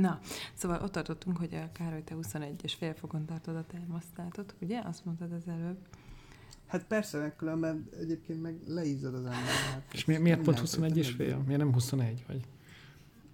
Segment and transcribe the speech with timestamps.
[0.00, 0.20] Na,
[0.54, 4.80] szóval ott tartottunk, hogy a Károly, te 21 és fél fokon tartod a termosztátot, ugye?
[4.84, 5.78] Azt mondtad az előbb.
[6.66, 9.40] Hát persze, meg különben egyébként meg leizzad az ember.
[9.72, 11.42] Hát És mi, miért pont 21 és fél?
[11.46, 12.44] Miért nem 21 vagy?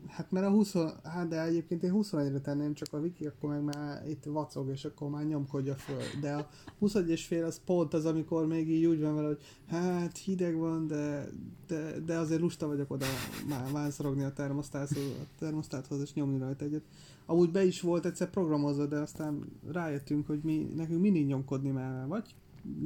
[0.08, 3.62] Hát mert a 20, hát de egyébként én 21-re tenném, csak a Viki akkor meg
[3.62, 6.20] már itt vacog, és akkor már nyomkodja föl.
[6.20, 6.48] De a
[6.78, 10.56] 21 és fél az pont az, amikor még így úgy van vele, hogy hát hideg
[10.56, 11.28] van, de,
[11.66, 13.06] de, de azért lusta vagyok oda
[13.48, 14.94] már vánszorogni a a
[15.38, 16.84] termosztáthoz és nyomni rajta egyet.
[17.26, 22.06] Amúgy be is volt egyszer programozva, de aztán rájöttünk, hogy mi, nekünk mindig nyomkodni már,
[22.06, 22.34] vagy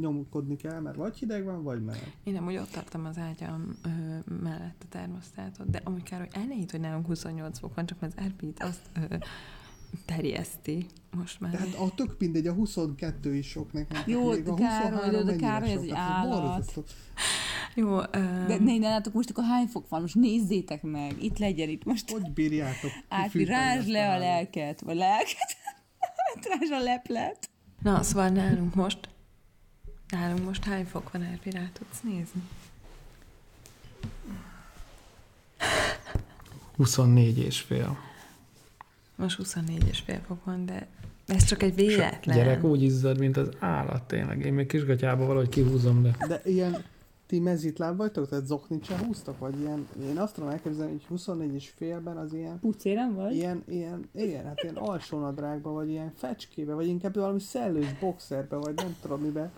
[0.01, 2.15] nyomkodni kell, mert vagy hideg van, vagy meleg.
[2.25, 3.89] Én nem úgy ott tartom az ágyam ö,
[4.43, 8.03] mellett a termosztátot, de amúgy Károly, el ne hidd, hogy nálunk 28 fok van, csak
[8.03, 8.81] az RP-t azt
[9.11, 9.15] ö,
[10.05, 11.51] terjeszti most már.
[11.51, 14.03] De hát a tök mindegy, a 22 is sok nekem.
[14.07, 16.85] Jó, de a 23 de mennyire Károly, ez egy állat.
[17.75, 18.03] Jó, ö,
[18.47, 21.85] De ne, ne látok most akkor hány fok van, most nézzétek meg, itt legyen itt
[21.85, 22.11] most.
[22.11, 22.91] Hogy bírjátok?
[23.09, 25.57] Árpi, ezt le a lelket, vagy lelket,
[26.59, 27.51] rázd a leplet.
[27.83, 29.09] Na, szóval nálunk most,
[30.11, 32.43] nálunk most hány fok van, Erpi, rá tudsz nézni?
[36.77, 37.99] 24 és fél.
[39.17, 40.87] Most 24 és fél fok van, de
[41.27, 42.37] ez csak egy véletlen.
[42.37, 44.45] Gyerek úgy izzad, mint az állat tényleg.
[44.45, 46.85] Én még kisgatyába valahogy kihúzom, de De ilyen,
[47.31, 51.55] ti mezitláb vagytok, tehát zoknit sem húztok, vagy ilyen, én azt tudom elképzelni, hogy 24
[51.55, 53.35] és félben az ilyen, Pucéren vagy?
[53.35, 58.75] ilyen, ilyen, igen, hát ilyen alsónadrágba, vagy ilyen fecskébe, vagy inkább valami szellős boxerbe, vagy
[58.75, 59.53] nem tudom mibe,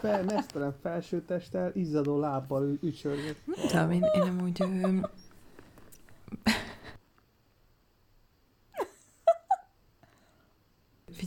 [0.00, 3.38] fel, mesztelen felsőtesttel, izzadó lábbal ücsörgött.
[3.46, 4.62] Nem tudom, én, én nem úgy...
[4.62, 4.98] Ö...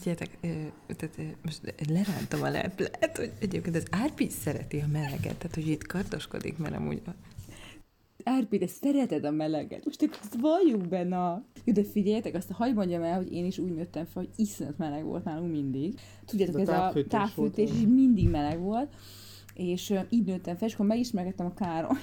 [0.01, 0.47] Figyeljetek, ö,
[0.95, 5.67] tehát, ö, most lerántom a leplet, hogy egyébként az Árpi szereti a meleget, tehát hogy
[5.67, 7.01] itt kardoskodik, mert amúgy
[8.23, 9.85] Árpi, de szereted a meleget.
[9.85, 11.43] Most akkor ezt valljuk benne.
[11.63, 14.77] Jó, de figyeljetek, azt hagyd mondjam el, hogy én is úgy nőttem fel, hogy iszonyat
[14.77, 15.99] meleg volt nálunk mindig.
[16.25, 18.95] Tudjátok, De ez a távfűtés is mindig meleg volt.
[19.53, 21.97] És így nőttem fel, és akkor megismerkedtem a Károlyal,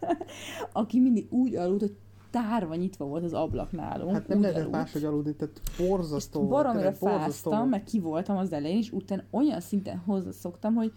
[0.72, 1.96] aki mindig úgy aludt, hogy
[2.30, 4.12] tárva nyitva volt az ablak nálunk.
[4.12, 8.78] Hát nem lehetett máshogy aludni, tehát borzasztó volt, Baromira fáztam, mert ki voltam az elején,
[8.78, 10.92] és utána olyan szinten hozzászoktam, hogy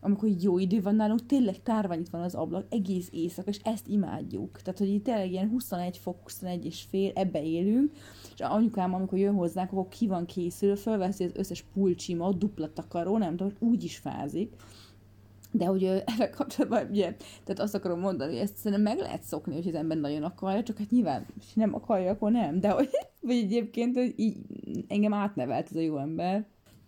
[0.00, 1.54] amikor jó idő van nálunk, tényleg
[1.92, 4.60] itt van az ablak egész éjszaka, és ezt imádjuk.
[4.62, 7.92] Tehát, hogy itt tényleg ilyen 21 fok, 21 és fél, ebbe élünk,
[8.34, 13.18] és anyukám, amikor jön hozzánk, akkor ki van készülő, fölveszi az összes pulcsima, dupla takaró,
[13.18, 14.52] nem tudom, úgy is fázik.
[15.50, 19.54] De hogy ezzel kapcsolatban, ugye, tehát azt akarom mondani, hogy ezt szerintem meg lehet szokni,
[19.54, 22.60] hogy az ember nagyon akarja, csak hát nyilván, ha nem akarja, akkor nem.
[22.60, 22.88] De hogy,
[23.20, 24.36] vagy egyébként, hogy így
[24.88, 26.46] engem átnevelt ez a jó ember.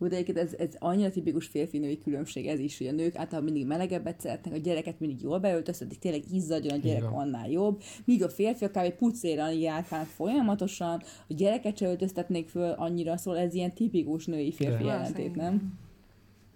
[0.09, 3.67] De egyébként ez, ez annyira tipikus férfi-női különbség ez is, hogy a nők általában mindig
[3.67, 7.13] melegebbet szeretnek, a gyereket mindig jól beöltöztetik, tényleg izzadjon a gyerek, van.
[7.13, 7.83] annál jobb.
[8.05, 8.91] Míg a férfiak kb.
[8.91, 14.83] pucéran járkálnak folyamatosan, a gyereket se öltöztetnék föl annyira, szóval ez ilyen tipikus női férfi
[14.83, 14.91] De.
[14.91, 15.79] ellentét, nem?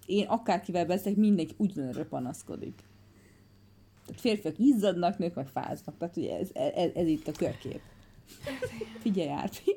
[0.07, 2.83] Én akárkivel beszélek, mindenki ugyanarra panaszkodik.
[4.07, 5.97] Tehát férfiak izzadnak, nők meg fáznak.
[5.99, 7.81] Tehát ugye ez, ez, ez itt a körkép.
[9.01, 9.76] Figyelj, Árpi!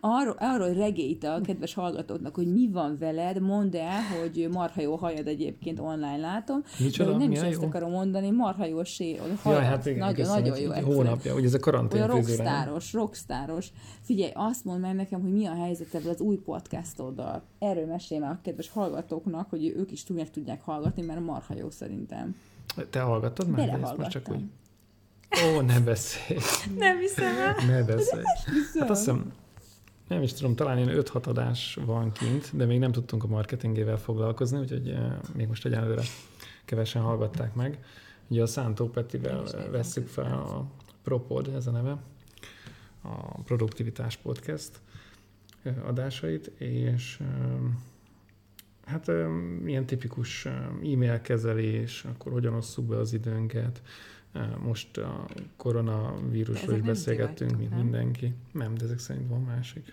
[0.00, 4.96] Arról, arról regélyt a kedves hallgatóknak, hogy mi van veled, mondd el, hogy marha jó
[4.96, 6.62] hajad egyébként online látom.
[6.78, 7.10] Micsoda?
[7.10, 7.66] de hogy nem is ezt jó?
[7.66, 9.60] akarom mondani, marha jó sé, hajad.
[9.60, 10.70] Jaj, hát igen, nagyon, köszönöm, nagyon hogy jó.
[10.70, 13.72] egy hónapja, ugye ez a karantén Olyan rockstáros, rockstáros.
[14.00, 17.42] Figyelj, azt mondd meg nekem, hogy mi a helyzet ezzel az új podcastoddal.
[17.58, 21.70] Erről mesélj már a kedves hallgatóknak, hogy ők is tudják, tudják hallgatni, mert marha jó
[21.70, 22.36] szerintem.
[22.90, 23.68] Te hallgattad már?
[23.68, 24.44] Ezt Most csak úgy.
[25.28, 25.56] Belehallgattam.
[25.56, 26.38] Ó, ne beszélj.
[26.78, 27.54] nem hiszem el.
[27.66, 28.22] Ne beszélj.
[28.78, 29.32] Hát azt hiszem,
[30.08, 33.98] nem is tudom, talán ilyen 5-6 adás van kint, de még nem tudtunk a marketingével
[33.98, 36.02] foglalkozni, úgyhogy eh, még most egyelőre
[36.64, 37.84] kevesen hallgatták meg.
[38.28, 40.64] Ugye a Szántó Petivel vesszük fel a
[41.02, 41.96] Propod, ez a neve,
[43.02, 44.80] a Produktivitás Podcast
[45.62, 47.26] eh, adásait, és eh,
[48.88, 49.10] hát
[49.66, 50.46] ilyen tipikus
[50.82, 53.82] e-mail kezelés, akkor hogyan osszuk be az időnket,
[54.62, 57.78] Most a De koronavírusról is beszélgettünk, mint nem?
[57.78, 58.34] mindenki.
[58.52, 59.90] Nem, de ezek szerint van másik.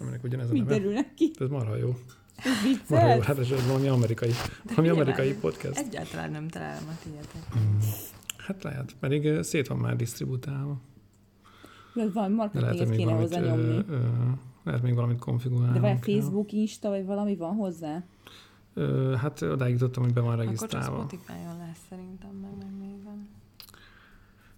[0.00, 0.68] Aminek ugyanez a neve.
[0.78, 1.30] derül neki?
[1.38, 1.96] Ez marha jó.
[2.36, 2.44] Ez
[2.88, 3.12] Marha jó.
[3.12, 3.26] vicces?
[3.26, 4.30] Hát ez valami amerikai,
[4.64, 5.78] valami nyilván amerikai podcast.
[5.78, 7.46] Egyáltalán nem találom a tietet.
[8.36, 10.80] Hát lehet, pedig szét van már disztributálva.
[11.94, 13.64] Valami De hogy marketinget kéne hozzá nyomni.
[13.64, 13.98] ö, ö,
[14.68, 15.78] lehet még valamit konfigurálni.
[15.78, 18.04] De vagy Facebook, Insta, vagy valami van hozzá?
[18.74, 21.06] Ö, hát odáig jutottam, hogy be van Akkor csak regisztrálva.
[21.08, 23.28] Spotify-on lesz szerintem, meg meg még van.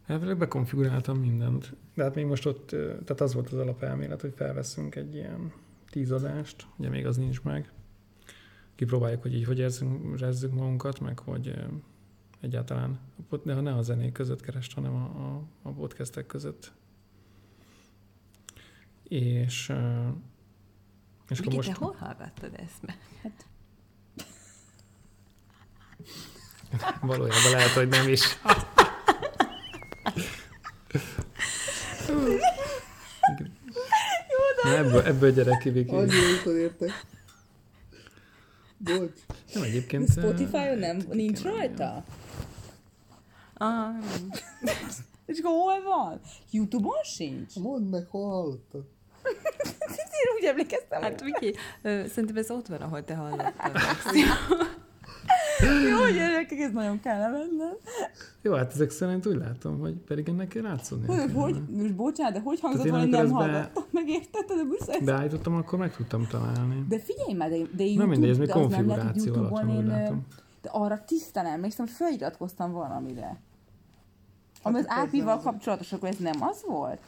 [0.07, 1.77] Elvileg bekonfiguráltam mindent.
[1.95, 5.53] De hát még most ott, tehát az volt az alapelmélet, hogy felveszünk egy ilyen
[5.91, 7.73] tíz adást, ugye még az nincs meg.
[8.75, 11.55] Kipróbáljuk, hogy így hogy érzünk, érezzük magunkat, meg hogy
[12.41, 12.99] egyáltalán,
[13.43, 16.73] de ha ne a zenék között kerest, hanem a, a, a podcastek között.
[19.11, 19.73] És,
[21.29, 21.69] és Viki, most...
[21.69, 22.99] te hol hallgattad ezt meg?
[27.01, 28.39] Valójában lehet, hogy nem is.
[34.63, 35.95] Na, ebből, ebből gyere ki, Viki.
[35.95, 37.07] Annyi mikor értek.
[38.77, 39.21] Bocs.
[39.55, 40.15] Nem egyébként...
[40.15, 42.05] De Spotify-on nem, hát, nincs rajta?
[43.55, 43.95] Ah.
[45.27, 46.21] És akkor hol van?
[46.51, 47.55] Youtube-on sincs?
[47.55, 48.99] Mondd meg, hol hallottad?
[50.21, 53.53] Én úgy emlékeztem, Hát Viki, szerintem ez ott van, ahol te hallottad.
[55.91, 57.77] Jó, gyerekek, ez nagyon kellemetlen.
[58.43, 61.07] Jó, hát ezek szerint úgy látom, hogy pedig ennek kell látszódni.
[61.07, 64.45] Hogy, hogy, most bocsánat, de hogy hangzott, hogy nem ezt be- hallgattam meg, érted?
[64.47, 64.99] De biztos.
[65.05, 66.85] Beállítottam, akkor meg tudtam találni.
[66.89, 69.87] De figyelj már, de, de YouTube, Nem mindegy, ez még hogy konfiguráció alatt van, én,
[69.87, 70.27] látom.
[70.63, 73.41] De arra tisztán emlékszem, hogy feliratkoztam valamire.
[74.63, 77.01] Ami az Hát nem az- kapcsolatos, akkor ez nem az volt?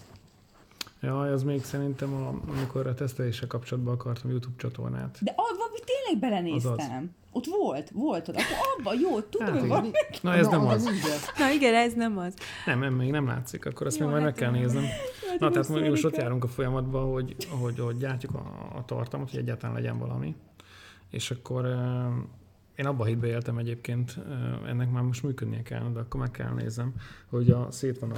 [1.02, 5.18] Jaj, az még szerintem, a, amikor a teszteléssel kapcsolatban akartam YouTube csatornát.
[5.20, 7.14] De abban tényleg belenéztem.
[7.32, 8.34] Ott volt, volt ott.
[8.34, 9.90] Akkor abban, jó, tudom, Hát hogy van.
[10.22, 10.84] Na ez nem de az.
[10.84, 11.32] mindjárt.
[11.38, 12.34] Na igen, ez nem az.
[12.66, 14.62] Nem, nem, még nem látszik, akkor azt Jó, még majd meg hát kell igen.
[14.62, 14.84] néznem.
[15.38, 19.30] Na, tehát most most ott járunk a folyamatban, hogy, hogy, hogy gyártjuk a, a tartalmat,
[19.30, 20.34] hogy egyáltalán legyen valami.
[21.10, 21.66] És akkor
[22.82, 24.18] én abba hitbe éltem egyébként,
[24.66, 26.94] ennek már most működnie kell, de akkor meg kell néznem,
[27.26, 28.16] hogy a, szét, van a,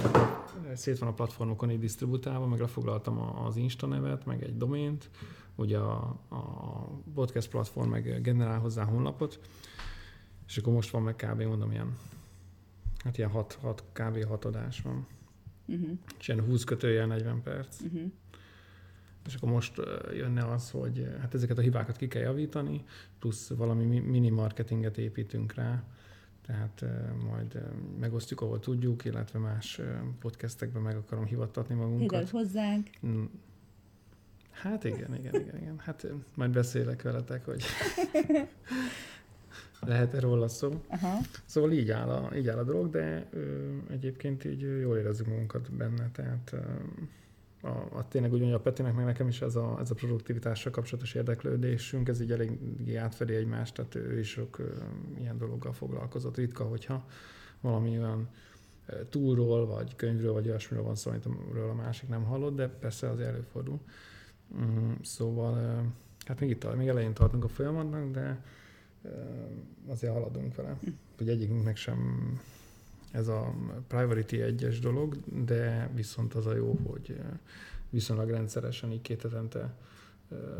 [0.73, 5.09] szét van a platformokon így disztributálva, meg lefoglaltam az Insta nevet, meg egy domént,
[5.55, 6.39] ugye a, a
[7.13, 9.39] podcast platform meg generál hozzá honlapot,
[10.47, 11.41] és akkor most van meg kb.
[11.41, 11.97] mondom ilyen,
[13.03, 14.25] hát ilyen 6, 6 kb.
[14.25, 15.07] 6 adás van.
[15.67, 17.81] Uh-huh, És ilyen 20 kötőjel 40 perc.
[17.81, 18.11] uh-huh.
[19.25, 19.81] És akkor most
[20.13, 22.83] jönne az, hogy hát ezeket a hibákat ki kell javítani,
[23.19, 25.83] plusz valami mi- mini marketinget építünk rá,
[26.45, 26.85] tehát
[27.29, 27.61] majd
[27.99, 29.81] megosztjuk, ahol tudjuk, illetve más
[30.19, 32.29] podcastekben meg akarom hivattatni magunkat.
[32.29, 32.89] hozzánk.
[33.05, 33.23] Mm.
[34.51, 35.79] Hát igen, igen, igen, igen.
[35.79, 37.63] Hát majd beszélek veletek, hogy
[39.79, 40.81] lehet-e róla szó.
[40.87, 41.17] Aha.
[41.45, 45.71] Szóval így áll a, így áll a dolog, de ö, egyébként így jól érezzük magunkat
[45.71, 46.57] benne, tehát ö,
[47.65, 51.13] a, a, tényleg úgy a Petinek, meg nekem is ez a, ez a produktivitással kapcsolatos
[51.13, 54.73] érdeklődésünk, ez így eléggé átfedi egymást, tehát ő is sok ö,
[55.19, 56.37] ilyen dologgal foglalkozott.
[56.37, 57.05] Ritka, hogyha
[57.61, 58.29] valami olyan
[59.09, 63.19] túlról, vagy könyvről, vagy olyasmiről van szó, amiről a másik nem hallott, de persze az
[63.19, 63.79] előfordul.
[64.57, 65.87] Mm, szóval, ö,
[66.25, 68.43] hát még itt, még elején tartunk a folyamatnak, de
[69.03, 69.09] ö,
[69.87, 70.77] azért haladunk vele.
[71.17, 72.39] Hogy egyikünknek sem
[73.15, 73.53] ez a
[73.87, 77.19] priority egyes dolog, de viszont az a jó, hogy
[77.89, 79.75] viszonylag rendszeresen így két hetente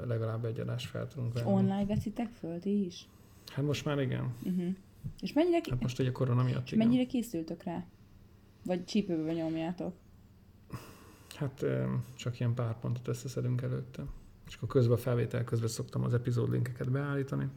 [0.05, 1.47] legalább egy adást fel tudunk venni.
[1.51, 3.07] Online veszitek föl, ti is?
[3.51, 4.33] Hát most már igen.
[4.43, 4.75] Uh-huh.
[5.21, 6.87] És mennyire, ki- Hát most ugye korona miatt igen.
[6.87, 7.85] mennyire készültök rá?
[8.65, 9.93] Vagy csípőbe nyomjátok?
[11.35, 11.65] Hát
[12.15, 14.03] csak ilyen pár pontot összeszedünk előtte.
[14.47, 17.47] És akkor közben a felvétel közben szoktam az epizód linkeket beállítani.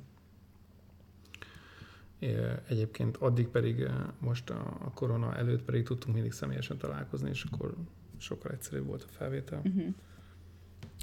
[2.69, 3.89] Egyébként addig pedig
[4.19, 7.75] most a, korona előtt pedig tudtunk mindig személyesen találkozni, és akkor
[8.17, 9.61] sokkal egyszerűbb volt a felvétel.
[9.65, 9.95] Uh-huh.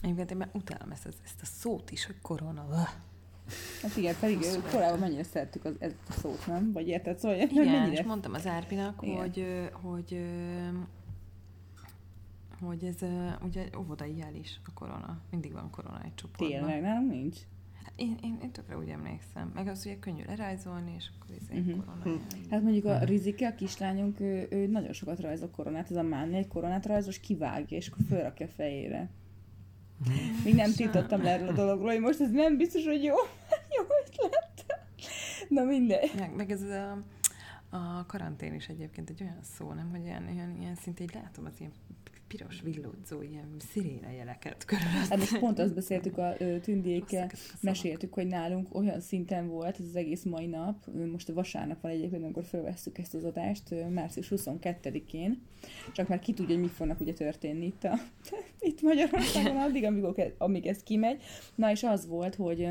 [0.01, 2.65] Egyébként én már utálom ezt, ezt a szót is, hogy korona.
[3.81, 6.71] Hát igen, pedig ö, korábban mennyire szerettük az, ezt a szót, nem?
[6.71, 7.19] Vagy érted?
[7.19, 8.01] Szóval, hogy Igen, mennyire?
[8.01, 9.17] és mondtam az Árpinak, Igen.
[9.17, 10.25] hogy, hogy,
[12.59, 13.09] hogy ez
[13.41, 15.21] ugye óvodai jel is a korona.
[15.29, 16.49] Mindig van korona egy csoportban.
[16.49, 17.37] Tényleg, nálunk nincs.
[17.95, 19.51] Én, én, én tökre úgy emlékszem.
[19.53, 21.69] Meg az ugye könnyű lerajzolni, és akkor ez Mhm.
[21.69, 22.19] egy korona jel.
[22.49, 26.37] Hát mondjuk a Rizike, a kislányunk, ő, ő nagyon sokat rajzol koronát, ez a Máni
[26.37, 29.09] egy koronát rajzos, kivágja, és akkor fölrakja a fejére.
[30.43, 33.15] Még nem tiltottam le erről a dologról, hogy most ez nem biztos, hogy jó,
[33.77, 34.65] jó ötlet.
[35.49, 36.11] Na mindegy.
[36.17, 36.97] Meg, meg ez a,
[37.69, 39.89] a karantén is egyébként egy olyan szó, nem?
[39.89, 41.71] Hogy ilyen, ilyen, ilyen szinte így látom az ilyen
[42.35, 45.07] piros villódzó, ilyen sziréna jeleket körülött.
[45.09, 46.35] Hát most pont azt beszéltük a
[47.29, 47.61] szavak.
[47.61, 51.91] meséltük, hogy nálunk olyan szinten volt ez az egész mai nap, most a vasárnap van
[51.91, 55.41] egyébként, amikor felvesszük ezt az adást, március 22-én,
[55.93, 57.99] csak már ki tudja, hogy mi fognak ugye történni itt, a,
[58.67, 61.21] itt Magyarországon addig, amíg, amíg ez kimegy.
[61.55, 62.67] Na és az volt, hogy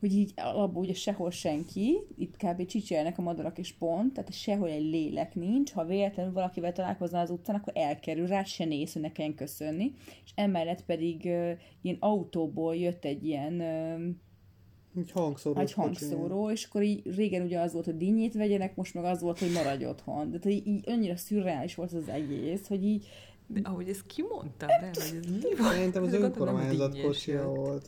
[0.00, 2.66] hogy így alapból ugye sehol senki, itt kb.
[2.66, 7.30] csicselnek a madarak és pont, tehát sehol egy lélek nincs, ha véletlenül valakivel találkozna az
[7.30, 9.92] utcán, akkor elkerül rá, se néz, hogy ne kelljen köszönni,
[10.24, 11.50] és emellett pedig uh,
[11.82, 15.60] ilyen autóból jött egy ilyen uh, Egy hangszóró.
[15.60, 19.20] egy hangszóró, és akkor így régen ugye az volt, hogy dinnyét vegyenek, most meg az
[19.20, 20.30] volt, hogy maradj otthon.
[20.30, 23.06] De így, így annyira szürreális volt az egész, hogy így
[23.46, 25.72] De ahogy ezt kimondta be, hogy ez mi volt?
[25.72, 27.86] Szerintem az önkormányzat kocsia volt,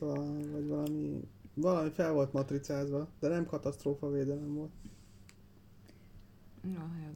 [0.52, 1.20] vagy valami,
[1.60, 4.70] valami fel volt matricázva, de nem katasztrófa védelem volt.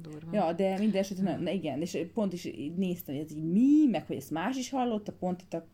[0.02, 0.28] Durva.
[0.32, 3.86] Ja, de minden esetben, na, na igen, és pont is néztem, hogy ez így mi,
[3.90, 5.66] meg hogy ezt más is hallotta, pont itt a,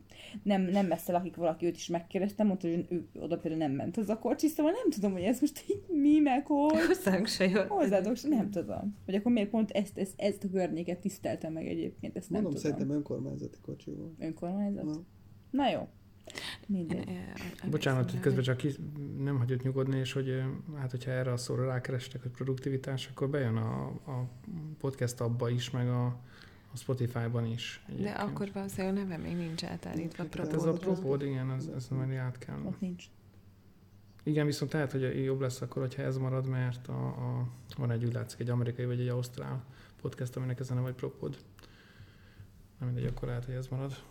[0.43, 3.97] nem, nem messze lakik valaki, őt is megkérdeztem, mondta, hogy ő oda például nem ment
[3.97, 6.85] az a kocsi, szóval nem tudom, hogy ez most így mi, meg hogy.
[6.87, 7.67] Hozzánk se jött.
[7.67, 8.97] Hozzáadok, se nem tudom.
[9.05, 12.61] Hogy akkor miért pont ezt, ezt, ezt a környéket tiszteltem meg egyébként, ezt nem Mondom,
[12.61, 12.71] tudom.
[12.77, 14.13] szerintem önkormányzati kocsi volt.
[14.19, 14.83] Önkormányzat?
[14.85, 15.03] Na.
[15.51, 15.87] Na jó.
[16.67, 17.09] Mindegy.
[17.69, 18.75] Bocsánat, hogy közben csak ki,
[19.17, 20.41] nem hagyott nyugodni, és hogy ö,
[20.77, 24.29] hát, hogyha erre a szóra rákerestek, hogy produktivitás, akkor bejön a, a
[24.79, 26.05] podcast abba is, meg a,
[26.73, 27.83] a Spotify-ban is.
[27.87, 28.17] De egyébként.
[28.17, 30.23] akkor valószínűleg a neve még nincs átállítva.
[30.23, 32.59] Hát Hát ez a propód, igen, ez, ez majd át kell.
[32.65, 33.05] Ott nincs.
[34.23, 37.47] Igen, viszont lehet, hogy jobb lesz akkor, hogyha ez marad, mert a, a,
[37.77, 39.63] van egy úgy látszik egy amerikai vagy egy ausztrál
[40.01, 41.37] podcast, aminek ez a neve, vagy propod.
[42.79, 44.03] Nem mindegy, akkor lehet, hogy ez marad.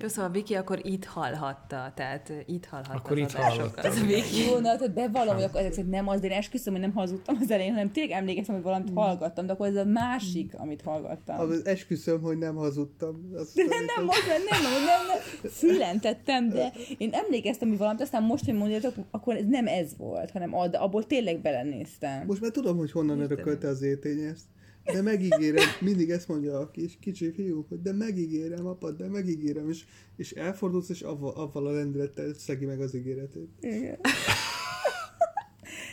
[0.00, 3.88] Jó, szóval Viki akkor itt hallhatta, tehát itt hallhatta Akkor az itt hallotta.
[3.88, 4.44] Az Viki.
[4.50, 6.92] Jó, na, tehát bevallom, hogy akkor ezek szerint nem az, de én esküszöm, hogy nem
[6.92, 10.82] hazudtam az elején, hanem tényleg emlékeztem, hogy valamit hallgattam, de akkor ez a másik, amit
[10.82, 11.38] hallgattam.
[11.38, 13.30] Az esküszöm, hogy nem hazudtam.
[13.36, 17.78] Azt De nem, nem, most nem, nem, nem, nem, fülen tettem, de én emlékeztem, hogy
[17.78, 22.26] valamit, aztán most, hogy mondjátok, akkor ez nem ez volt, hanem abból tényleg belenéztem.
[22.26, 24.44] Most már tudom, hogy honnan örökölte az étény ezt.
[24.84, 29.68] De megígérem, mindig ezt mondja a kis kicsi fiú, hogy de megígérem, apa, de megígérem,
[29.70, 29.84] és,
[30.16, 33.48] és elfordulsz, és avval, avval a lendülettel szegi meg az ígéretét.
[33.60, 33.98] Igen.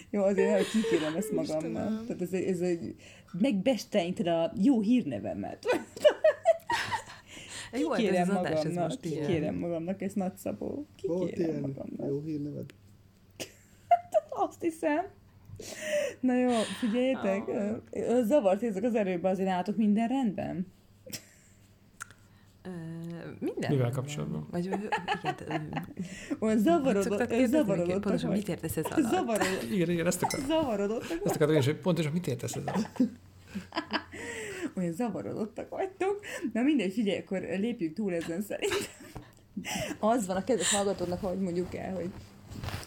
[0.10, 1.64] Jó, azért hogy kikérem ezt magamnak.
[1.64, 2.04] Istenem.
[2.06, 2.96] Tehát ez, egy- ez egy,
[3.40, 5.66] megbesteinted a jó hírnevemet.
[7.80, 10.88] Jó, hát Kikérem az adás, ez magamnak, most kikérem magamnak, ez nagy szabó.
[11.02, 12.08] Volt Kikérem ilyen magamnak.
[12.08, 12.66] jó hírneved.
[14.48, 15.06] Azt hiszem.
[16.20, 16.50] Na jó,
[16.80, 18.24] figyeljetek, oh.
[18.24, 20.68] zavart érzek az erőbe, azért nálatok minden rendben?
[22.64, 22.70] Ö,
[23.40, 23.72] minden.
[23.72, 24.48] Mivel kapcsolatban?
[24.52, 24.90] Vagy igen,
[26.40, 29.12] Olyan hogy zavarodott, zavarodottak Pontosan mit értesz ez alatt?
[29.12, 30.40] Zavarodott, Igen, igen, ezt akar.
[30.48, 32.76] zavarodottak Ezt akartam, és hogy pontosan mit értesz ezzel?
[34.78, 36.20] Olyan zavarodottak vagytok.
[36.54, 38.80] Na mindegy, figyelj, akkor lépjünk túl ezen szerintem.
[40.00, 42.10] Az van a kedves hallgatónak, hogy mondjuk el, hogy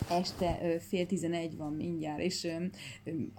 [0.09, 2.47] este fél tizenegy van mindjárt, és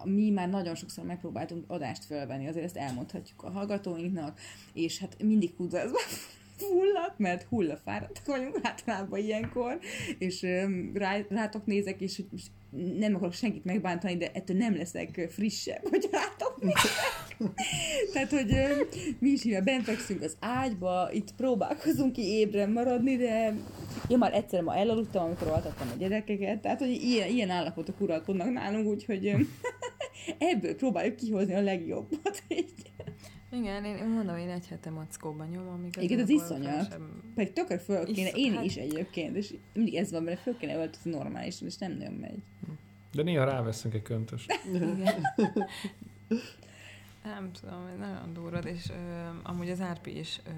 [0.03, 4.39] mi már nagyon sokszor megpróbáltunk adást fölvenni, azért ezt elmondhatjuk a hallgatóinknak,
[4.73, 5.99] és hát mindig kudarcba
[6.57, 9.79] fulladt, mert hullafáradtak vagyunk általában ilyenkor,
[10.17, 10.45] és
[10.93, 12.21] rá, rátok nézek, és
[12.97, 17.51] nem akarok senkit megbántani, de ettől nem leszek frissebb, hogy rátok nézek.
[18.13, 18.83] Tehát, hogy ö,
[19.19, 23.53] mi is ilyen bent fekszünk az ágyba, itt próbálkozunk ki ébren maradni, de
[24.07, 28.51] én már egyszer ma elaludtam, amikor altattam a gyerekeket, tehát, hogy ilyen, ilyen állapotok uralkodnak
[28.51, 29.39] nálunk, úgyhogy ö,
[30.53, 32.43] ebből próbáljuk kihozni a legjobbat.
[33.55, 36.89] Igen, én én mondom, én egy hete mackóban nyomom, amíg Igen, igazából iszonyat.
[36.91, 40.57] sem- Pedig tökre föl kéne, én hát- is egyébként, és mindig ez van benne, föl
[40.57, 42.41] kéne öltözni normálisan, és nem nagyon megy.
[43.13, 44.45] De néha ráveszünk egy köntös.
[44.73, 45.21] Igen.
[47.23, 48.93] Nem tudom, nagyon durva, és ö,
[49.43, 50.51] amúgy az Árpi is ö,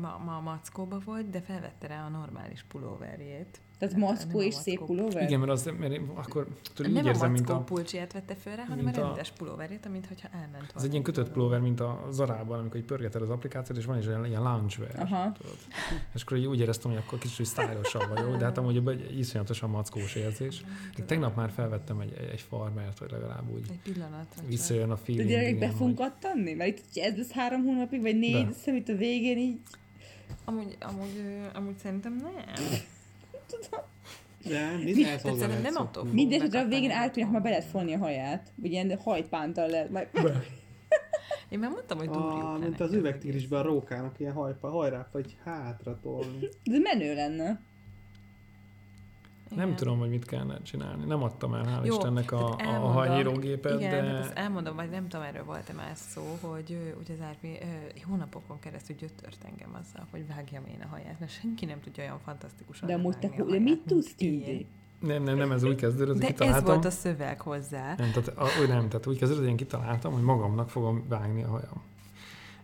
[0.00, 3.60] ma, ma mackóba volt, de felvette rá a normális pulóverjét.
[3.80, 4.94] Tehát Nem- mackó nem a és szép mackó.
[4.94, 5.22] pulóver?
[5.22, 7.64] Igen, mert, az, mert én akkor tudod, nem így érzem, a mint mackó a...
[7.64, 10.72] pulcsiját vette föl rá, hanem a a- rendes pulóverjét, amint hogyha elment volna.
[10.76, 13.98] Ez egy ilyen kötött pulóver, mint a Zarában, amikor így pörgeted az applikációt, és van
[13.98, 14.92] is olyan ilyen loungewear.
[14.98, 15.32] Aha.
[15.32, 15.56] Tudod.
[16.14, 19.70] És akkor így úgy éreztem, hogy akkor kicsit stylosabb vagyok, de hát amúgy egy iszonyatosan
[19.70, 20.64] mackós érzés.
[20.98, 24.34] Én tegnap már felvettem egy, egy farmert, hogy legalább úgy Egy pillanat.
[24.46, 25.30] visszajön a De feeling.
[25.30, 26.52] igen, be fogunk kattanni?
[26.54, 28.52] Mert itt ez lesz három hónapig, vagy négy, Be.
[28.52, 29.58] szem itt a végén így.
[30.44, 32.32] Amúgy, amúgy, amúgy szerintem nem.
[34.44, 37.94] Nem, Mi- mit szerintem nem attól Mindegy, hogy a végén átműnek már be lehet folni
[37.94, 38.52] a haját.
[38.54, 39.90] Vagy ilyen hajpántal lehet.
[39.90, 40.08] Majd...
[41.48, 45.36] Én már mondtam, hogy durjuk Ah, mint az üvegtigrisben a rókának ilyen hajpa, hajráp, vagy
[45.44, 46.48] hátra tolni.
[46.64, 47.60] De menő lenne.
[49.56, 51.04] Nem tudom, hogy mit kellene csinálni.
[51.04, 52.92] Nem adtam el, hál' Jó, Istennek a, tehát a, a elmondom.
[52.92, 54.10] hajnyírógépet, Igen, de...
[54.12, 57.58] hát elmondom, vagy nem tudom, erről volt-e már szó, hogy ugye az Árpi
[58.08, 62.18] hónapokon keresztül gyötört engem azzal, hogy vágjam én a haját, mert senki nem tudja olyan
[62.24, 64.66] fantasztikusan De amúgy te de haját, mit tudsz én.
[65.00, 66.64] Nem, nem, nem, ez úgy kezdődött, hogy De ez kitaláltam.
[66.64, 67.94] volt a szöveg hozzá.
[67.96, 71.42] Nem, tehát, a, úgy nem, tehát úgy kezdődött, hogy én kitaláltam, hogy magamnak fogom vágni
[71.42, 71.82] a hajam.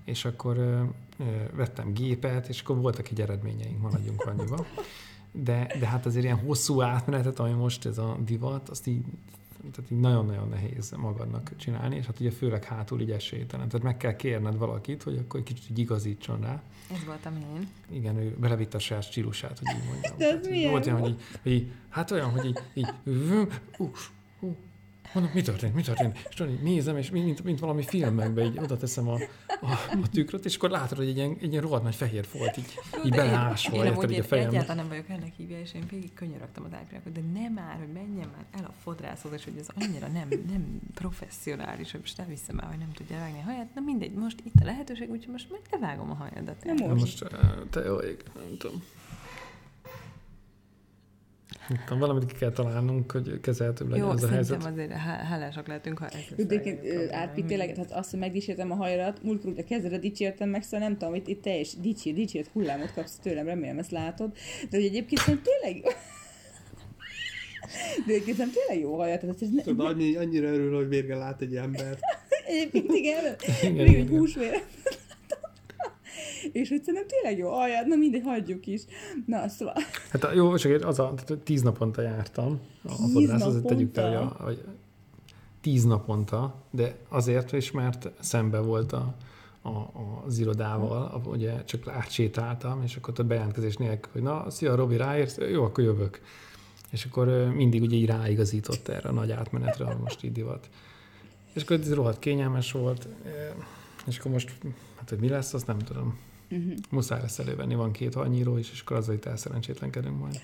[0.05, 0.83] És akkor ö,
[1.19, 1.25] ö,
[1.55, 4.67] vettem gépet, és akkor voltak egy eredményeink, maradjunk annyiba.
[5.45, 9.05] De, de hát azért ilyen hosszú átmenetet, ami most ez a divat, azt így,
[9.73, 13.69] tehát így nagyon-nagyon nehéz magadnak csinálni, és hát ugye főleg hátul így esélytelen.
[13.69, 16.63] Tehát meg kell kérned valakit, hogy akkor egy kicsit így igazítson rá.
[16.93, 17.69] Ez voltam én.
[17.91, 20.17] Igen, ő belevitte a saját stílusát, hogy így mondjam.
[20.17, 22.93] De az Tehát milyen Volt olyan, hogy így, hogy így, hát olyan, hogy így, így
[25.17, 26.27] Mondom, mi történt, mi történt?
[26.29, 29.15] És tudod, így nézem, és mint, mint valami filmekben, így oda teszem a,
[29.61, 29.71] a,
[30.03, 32.75] a tükröt, és akkor látod, hogy egy ilyen, egy ilyen rohadt nagy fehér folt, így,
[33.05, 34.51] így beleásva, Én érted, amúgy a én fejembe.
[34.51, 37.93] egyáltalán nem vagyok ennek hívja, és én végig könyörögtem az ápriákot, de nem már, hogy
[37.93, 42.57] menjen már el a fodrászhoz, és hogy ez annyira nem, nem professzionális, hogy most elviszem
[42.57, 43.75] már, hogy nem tudja vágni a haját.
[43.75, 46.65] Na mindegy, most itt a lehetőség, úgyhogy most majd levágom a hajadat.
[46.65, 47.01] Nem Na most.
[47.01, 48.83] most, eh, te jó ég, nem tudom.
[51.69, 54.61] Nem tudom, valamit ki kell találnunk, hogy kezelhetőbb legyen Jó, ez a helyzet.
[54.61, 57.13] szerintem azért há- hálásak lehetünk, ha ez egyébként.
[57.13, 60.97] Árpi tényleg, hát azt, hogy megdicsértem a hajadat, múltkor ugye kezdre dicsértem meg, szóval nem
[60.99, 64.33] tudom, itt, itt teljes dicsért, dicsért hullámot kapsz tőlem, remélem ezt látod.
[64.71, 65.83] De hogy egyébként szerintem tényleg...
[68.07, 71.17] De egyébként szerintem tényleg jó hajat, tehát ez ne, Tudod, annyi, annyira örül, hogy végre
[71.17, 71.99] lát egy embert.
[72.47, 73.25] Egyébként igen,
[73.61, 74.09] Igen, még egy igen.
[74.09, 74.63] húsvér.
[76.53, 78.83] És hogy szerintem tényleg jó hajad, na mindegy, hagyjuk is.
[79.27, 79.75] Na, szóval,
[80.11, 83.95] Hát a- jó, csak az a, tehát tíz naponta jártam a Tíz fodrászhoz, hogy tegyük
[83.95, 84.45] fel, hogy, a, naponta?
[84.45, 84.65] hogy
[85.61, 89.15] tíz naponta, de azért is, mert szembe volt a,
[89.63, 89.91] a,
[90.27, 94.97] az irodával, a, ugye csak átsétáltam, és akkor ott bejelentkezés nélkül, hogy na, szia Robi,
[94.97, 95.39] ráérsz?
[95.51, 96.21] Jó, akkor jövök.
[96.91, 100.69] És akkor mindig ugye így ráigazított erre a nagy átmenetre, ami most így divat.
[101.53, 103.09] És akkor ez rohadt kényelmes volt,
[104.07, 104.59] és akkor most,
[104.97, 106.19] hát hogy mi lesz, azt nem tudom.
[106.51, 106.73] Uh-huh.
[106.91, 110.41] Muszáj lesz elővenni, van két hajnyíró is, és akkor azzal itt elszerencsétlenkedünk majd.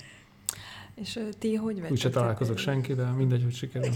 [0.95, 1.91] És ti hogy vettek?
[1.91, 3.91] Úgyse találkozok senkivel, mindegy, hogy sikerül.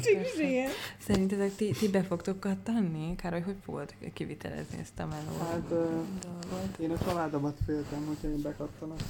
[0.98, 3.14] Szerintetek ti, ti be fogtok kattanni?
[3.16, 6.78] Károly, hogy fogod kivitelezni ezt a meló Hát, dolgot?
[6.78, 9.00] Én a családomat féltem, hogyha én bekattanak.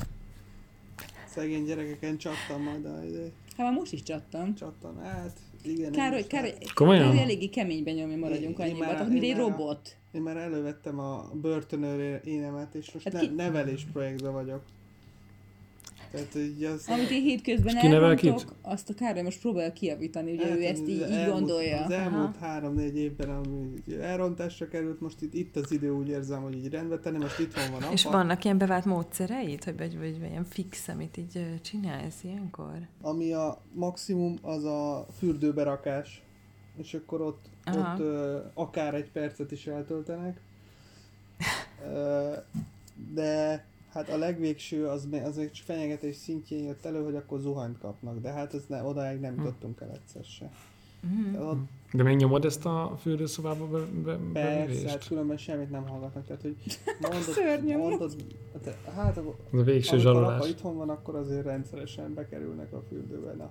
[1.29, 3.23] Szegény gyerekeken csattam majd a ide.
[3.57, 4.55] Hát már most is csattam.
[4.55, 5.39] Csattam, hát
[5.69, 5.93] igen.
[5.93, 7.03] Károly, most Károly, már- Komolyan?
[7.05, 8.79] Károly eléggé keményben nyomja, maradjunk annyiban.
[8.81, 9.97] már- Tehát, mint egy robot.
[10.13, 14.63] Én már elővettem a börtönőr énemet, és most Hát ne, ki- nevelés projektben vagyok.
[16.17, 16.85] Tehát így az...
[16.89, 18.47] Amit én hétközben kit?
[18.63, 21.85] azt a Károly most próbálja kiavítani, ugye Hát ő ezt az így, így elmúlt- gondolja.
[21.85, 26.43] Az elmúlt három-négy évben, ami így elrontásra került, most itt, itt az idő, úgy érzem,
[26.43, 27.93] hogy így rendbe tenni, most itthon van apa.
[27.93, 32.79] És vannak ilyen bevált módszereid, hogy vagy, vagy, vagy ilyen fix, amit így csinálsz ilyenkor?
[33.01, 36.21] Ami a maximum, az a fürdőberakás.
[36.77, 37.93] És akkor ott, Aha.
[37.93, 40.41] ott ö, akár egy percet is eltöltenek.
[41.93, 42.33] Ö,
[43.15, 43.65] de
[43.97, 48.21] hát a legvégső az, az még csak fenyegetés szintjén jött elő, hogy akkor zuhanyt kapnak.
[48.21, 49.39] De hát ez ne, odáig nem Hm.
[49.41, 50.51] jutottunk el egyszer se.
[51.07, 51.33] Mm.
[51.33, 51.59] Tehát ott
[51.93, 53.79] De még nyomod ezt a fürdőszobába be,
[54.15, 56.27] be, persze, hát különben semmit nem hallgatnak.
[56.27, 56.57] Tehát, hogy
[57.01, 57.77] mondod, Szörnyű.
[57.77, 58.15] mondod
[58.53, 60.37] hát, hát a végső zsarolás.
[60.39, 63.33] apa itthon van, akkor azért rendszeresen bekerülnek a fürdőbe.
[63.33, 63.51] Na.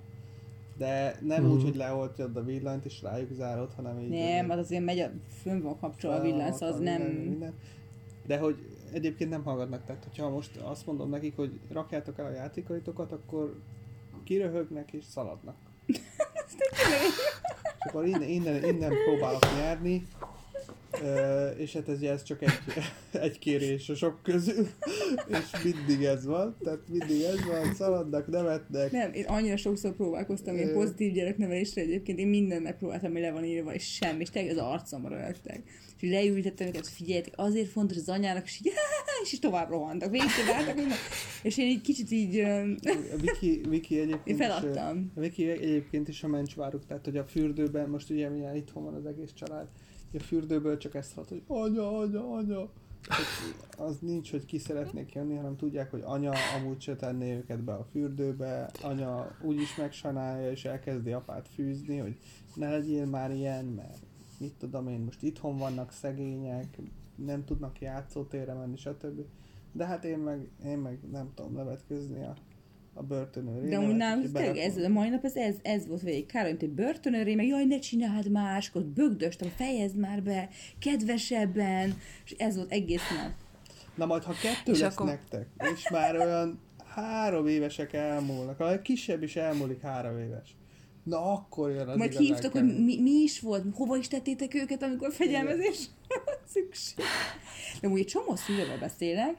[0.78, 1.52] De nem Mhm.
[1.52, 4.08] úgy, hogy leoltjad a villanyt és rájuk zárod, hanem így...
[4.08, 5.10] Nem, az azért megy, a,
[5.42, 7.10] fönn van kapcsolva a villany, szóval az Minden- nem...
[7.10, 7.52] Minden.
[8.26, 8.56] De hogy
[8.92, 13.60] egyébként nem hallgatnak, tehát hogyha most azt mondom nekik, hogy rakjátok el a játékaitokat, akkor
[14.24, 15.56] kiröhögnek és szaladnak.
[15.86, 15.96] és
[17.78, 20.06] akkor innen, innen, innen próbálok nyerni,
[21.56, 22.50] És hát ez, ez csak egy,
[23.26, 24.68] egy kérés a sok közül,
[25.28, 30.56] és mindig ez van, tehát mindig ez van, szaladnak, nevetnek, Nem, én annyira sokszor próbálkoztam
[30.56, 30.72] Ö.
[30.72, 34.62] pozitív gyereknevelésre egyébként, én mindent megpróbáltam, ami le van írva, és semmi, és tényleg az
[34.62, 35.62] arcomra rögtek.
[36.00, 38.72] És leültettem őket, figyeljetek, azért fontos az anyának, és így,
[39.22, 40.96] és így tovább rohantak, végigcsináltak minden.
[41.42, 42.46] És én így kicsit így,
[43.20, 45.12] Viki, Viki én egyébként feladtam.
[45.14, 48.94] A Viki egyébként is a mencsváruk, tehát hogy a fürdőben, most ugye milyen itthon van
[48.94, 49.66] az egész család,
[50.16, 52.68] a fürdőből csak ezt hallott, hogy anya, anya, anya.
[53.78, 57.72] Az nincs, hogy ki szeretnék jönni, hanem tudják, hogy anya amúgy se tenné őket be
[57.72, 62.18] a fürdőbe, anya úgyis megsajnálja, és elkezdi apát fűzni, hogy
[62.54, 63.98] ne legyél már ilyen, mert
[64.38, 66.78] mit tudom én, most itthon vannak szegények,
[67.14, 69.20] nem tudnak játszótérre menni, stb.
[69.72, 72.34] De hát én meg, én meg nem tudom nevetközni a,
[72.98, 73.68] a börtönőr.
[73.68, 76.26] De amúgy nálunk tényleg ez, a mai nap ez, ez, ez volt végig.
[76.26, 81.94] Károly, mint egy börtönőré, meg jaj, ne csináld más, akkor bögdöstem, fejezd már be, kedvesebben,
[82.24, 83.32] és ez volt egész nap.
[83.94, 88.80] Na majd, ha kettő És lesz akkor- nektek, és már olyan három évesek elmúlnak, a
[88.82, 90.56] kisebb is elmúlik három éves.
[91.02, 92.84] Na akkor jön az Majd hívtak, hogy kemény.
[92.84, 95.76] mi, mi is volt, hova is tettétek őket, amikor fegyelmezés
[96.52, 97.04] szükség.
[97.80, 99.36] De úgy egy csomó szülővel beszélek,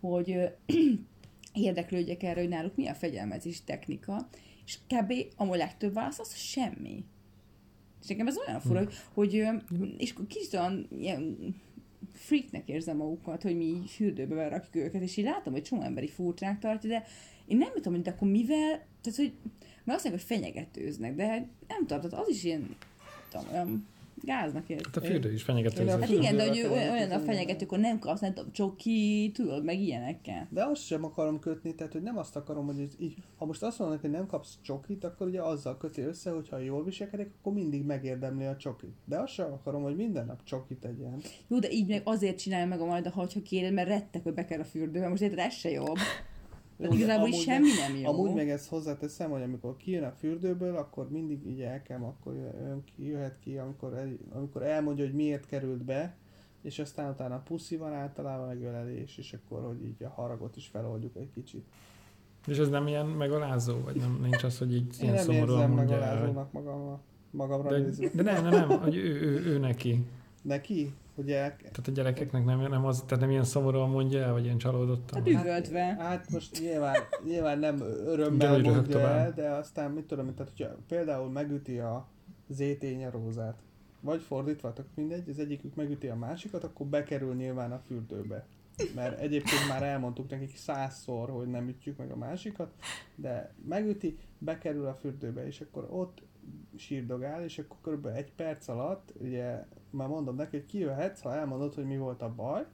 [0.00, 0.36] hogy
[1.54, 4.28] érdeklődjek erre, hogy náluk mi a fegyelmezés technika,
[4.66, 5.12] és kb.
[5.36, 7.04] a legtöbb válasz az, hogy semmi.
[8.02, 9.48] És nekem ez olyan fura, hogy, hogy ö,
[9.98, 11.54] és kicsit olyan ilyen
[12.12, 16.08] freaknek érzem magukat, hogy mi így fürdőbe berakjuk őket, és így látom, hogy csomó emberi
[16.08, 17.04] furcsának tartja, de
[17.46, 19.32] én nem tudom, hogy de akkor mivel, tehát hogy
[19.84, 22.76] mert azt mondják, hogy fenyegetőznek, de hát nem tudom, tehát az is ilyen,
[23.30, 23.86] tudom, olyan
[24.24, 24.80] Gáznak ér.
[24.84, 25.86] Hát a fürdő is fenyegető.
[25.86, 29.64] Hát igen, de hogy ő olyan a fenyegető, akkor nem kapsz, nem tudom, csoki, tudod,
[29.64, 30.48] meg ilyenekkel.
[30.50, 33.78] De azt sem akarom kötni, tehát hogy nem azt akarom, hogy így, ha most azt
[33.78, 37.52] mondanak, hogy nem kapsz csokit, akkor ugye azzal köti össze, hogy ha jól viselkedik, akkor
[37.52, 38.94] mindig megérdemli a csokit.
[39.04, 41.20] De azt sem akarom, hogy minden nap csokit tegyen.
[41.48, 44.60] Jó, de így meg azért csinálja meg a majd, ha kéred, mert rettek, hogy beker
[44.60, 45.08] a fürdőbe.
[45.08, 45.98] Most érted, ez se jobb.
[46.76, 48.08] De igazából amúgy semmi nem jó.
[48.08, 52.34] Amúgy meg ezt hozzáteszem, hogy amikor kijön a fürdőből, akkor mindig így el kell, akkor
[52.34, 56.16] jön ki, jöhet ki, amikor, el, amikor elmondja, hogy miért került be,
[56.62, 61.16] és aztán utána puszi van általában megölelés, és akkor, hogy így a haragot is feloldjuk
[61.16, 61.64] egy kicsit.
[62.46, 63.80] És ez nem ilyen megalázó?
[63.84, 67.70] Vagy nem, nincs az, hogy így Én ilyen nem szomorúan érzem mondja megalázónak magamra, magamra
[67.70, 68.10] de, nézve.
[68.14, 70.06] de nem, nem, nem, hogy ő, ő, ő neki.
[70.42, 70.92] Neki?
[71.14, 71.56] Hogy el...
[71.56, 75.18] Tehát a gyerekeknek nem, nem az, tehát nem ilyen szomorúan mondja el, vagy ilyen csalódottan.
[75.18, 75.96] Hát üvöltve.
[75.98, 80.76] Hát most nyilván, nyilván nem örömmel röhög mondja el, de aztán mit tudom, tehát hogyha
[80.88, 82.08] például megüti a
[82.48, 83.62] ZT nyarózát,
[84.00, 88.46] vagy fordítva, tök mindegy, az egyikük megüti a másikat, akkor bekerül nyilván a fürdőbe.
[88.94, 92.72] Mert egyébként már elmondtuk nekik százszor, hogy nem ütjük meg a másikat,
[93.14, 96.22] de megüti, bekerül a fürdőbe, és akkor ott
[96.76, 101.74] sírdogál, és akkor körülbelül egy perc alatt, ugye már mondom neki, hogy kijöhetsz, ha elmondod,
[101.74, 102.66] hogy mi volt a baj,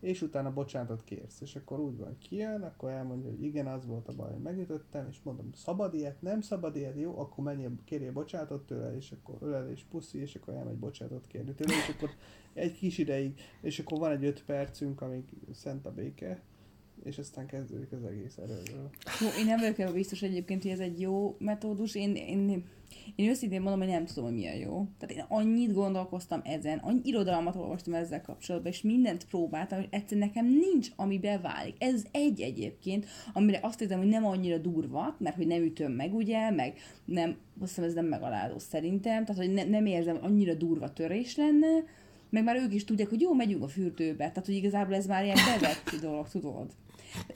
[0.00, 4.08] és utána bocsánatot kérsz, és akkor úgy van, kijön, akkor elmondja, hogy igen, az volt
[4.08, 8.12] a baj, hogy megütöttem, és mondom, szabad ilyet, nem szabad ilyet, jó, akkor menjél, kérjél
[8.12, 12.10] bocsánatot tőle, és akkor ölelés, puszi, és akkor elmegy bocsánatot kérni tőle, és akkor
[12.52, 16.42] egy kis ideig, és akkor van egy öt percünk, amíg szent a béke,
[17.04, 18.90] és aztán kezdődik az egész erőről.
[19.20, 21.94] Jó, én nem vagyok ebben biztos egyébként, hogy ez egy jó metódus.
[21.94, 22.64] Én, én,
[23.14, 24.86] én őszintén mondom, hogy nem tudom, hogy milyen jó.
[24.98, 30.26] Tehát én annyit gondolkoztam ezen, annyi irodalmat olvastam ezzel kapcsolatban, és mindent próbáltam, hogy egyszerűen
[30.26, 31.74] nekem nincs, ami beválik.
[31.78, 36.14] Ez egy egyébként, amire azt érzem, hogy nem annyira durva, mert hogy nem ütöm meg,
[36.14, 40.54] ugye, meg nem, azt hiszem ez nem megalázó szerintem, tehát hogy ne, nem érzem annyira
[40.54, 41.84] durva törés lenne,
[42.30, 45.24] meg már ők is tudják, hogy jó, megyünk a fürdőbe, tehát hogy igazából ez már
[45.24, 46.70] ilyen bevett dolog, tudod.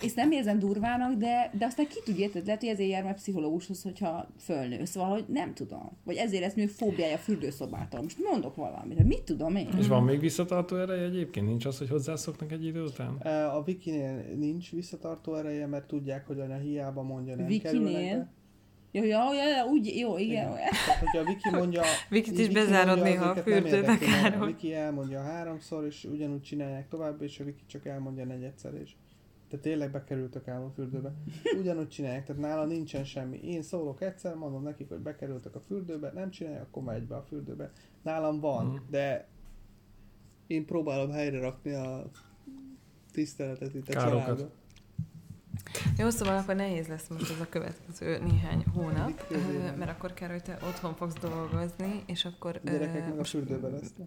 [0.00, 3.14] Ezt nem érzem durvának, de, de aztán ki tudja, érted, lehet, hogy ezért jár már
[3.14, 4.84] pszichológushoz, hogyha fölnő.
[4.84, 5.90] Szóval, hogy nem tudom.
[6.04, 8.02] Vagy ezért lesz még fóbiája a fürdőszobától.
[8.02, 9.68] Most mondok valamit, de mit tudom én?
[9.78, 11.46] És van még visszatartó ereje egyébként?
[11.46, 13.16] Nincs az, hogy hozzászoknak egy idő után?
[13.46, 18.32] A Wikinél nincs visszatartó ereje, mert tudják, hogy anya hiába mondja, nem be.
[18.96, 20.50] Jó, jó, jó, jó, úgy, jó, igen.
[20.50, 20.56] Igen.
[20.86, 21.82] Tehát, hogyha a Wiki mondja...
[22.10, 24.46] Vikit is bezárod néha a fürdőbe, mert A Károly.
[24.46, 28.92] Wiki elmondja háromszor, és ugyanúgy csinálják tovább, és a Wiki csak elmondja negyedszer, és
[29.54, 31.12] tehát tényleg bekerültök ám a fürdőbe.
[31.58, 33.38] Ugyanúgy csinálják, tehát nála nincsen semmi.
[33.42, 37.22] Én szólok egyszer, mondom nekik, hogy bekerültek a fürdőbe, nem csinálják, akkor megy be a
[37.22, 37.70] fürdőbe.
[38.02, 38.76] Nálam van, Mhm.
[38.90, 39.26] de
[40.46, 42.04] én próbálom helyre rakni a
[43.12, 44.24] tiszteletet itt a Károkat.
[44.24, 44.50] családba.
[45.98, 49.30] Jó, szóval akkor nehéz lesz most ez a következő néhány hónap,
[49.78, 52.60] mert akkor kell, hogy te otthon fogsz dolgozni, és akkor...
[52.64, 54.06] A gyerekek meg a most- fürdőbe lesznek.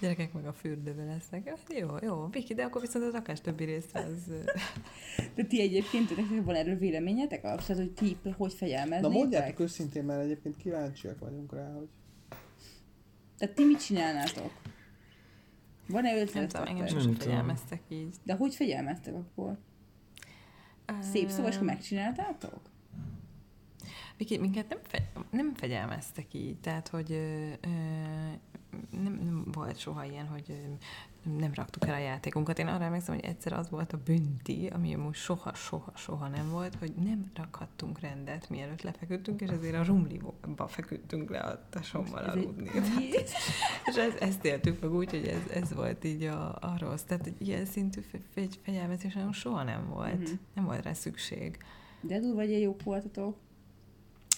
[0.00, 1.58] Gyerekek meg a fürdőbe lesznek.
[1.78, 4.32] Jó, jó, Viki, de akkor viszont az akás többi része az...
[5.34, 7.40] De ti egyébként, nektek van erről véleményetek?
[7.40, 9.16] Tehát, hogy ti hogy Na fegyelmeznétek?
[9.18, 11.88] mondjátok őszintén, mert egyébként kíváncsiak vagyunk rá, hogy
[13.38, 14.52] Tehát ti mit csinálnátok?
[15.88, 16.48] Van-e Nem ötletetek?
[16.50, 18.14] tudom, engem Nem sosem fegyelmeztek így.
[18.24, 19.58] De hogy fegyelmeztek akkor?
[21.00, 22.60] Szép szó, és akkor megcsináltátok?
[24.16, 27.68] Viki, minket nem, fegy, nem fegyelmeztek így, tehát, hogy ö, ö,
[29.02, 30.60] nem, nem volt soha ilyen, hogy
[31.38, 32.58] nem raktuk el a játékunkat.
[32.58, 36.50] Én arra emlékszem, hogy egyszer az volt a bünti, ami amúgy soha, soha, soha nem
[36.50, 42.26] volt, hogy nem rakhattunk rendet, mielőtt lefeküdtünk, és ezért a rumliba feküdtünk le a tasommal
[42.26, 42.70] Ez egy- aludni.
[43.88, 47.02] És ez, ezt éltük meg úgy, hogy ez, ez volt így a, a rossz.
[47.02, 50.18] Tehát egy ilyen szintű fe- fegy, fegyelmezés soha nem volt.
[50.20, 50.32] Mhm.
[50.54, 51.58] Nem volt rá szükség.
[52.00, 53.36] De durva, ilyen jók voltatok.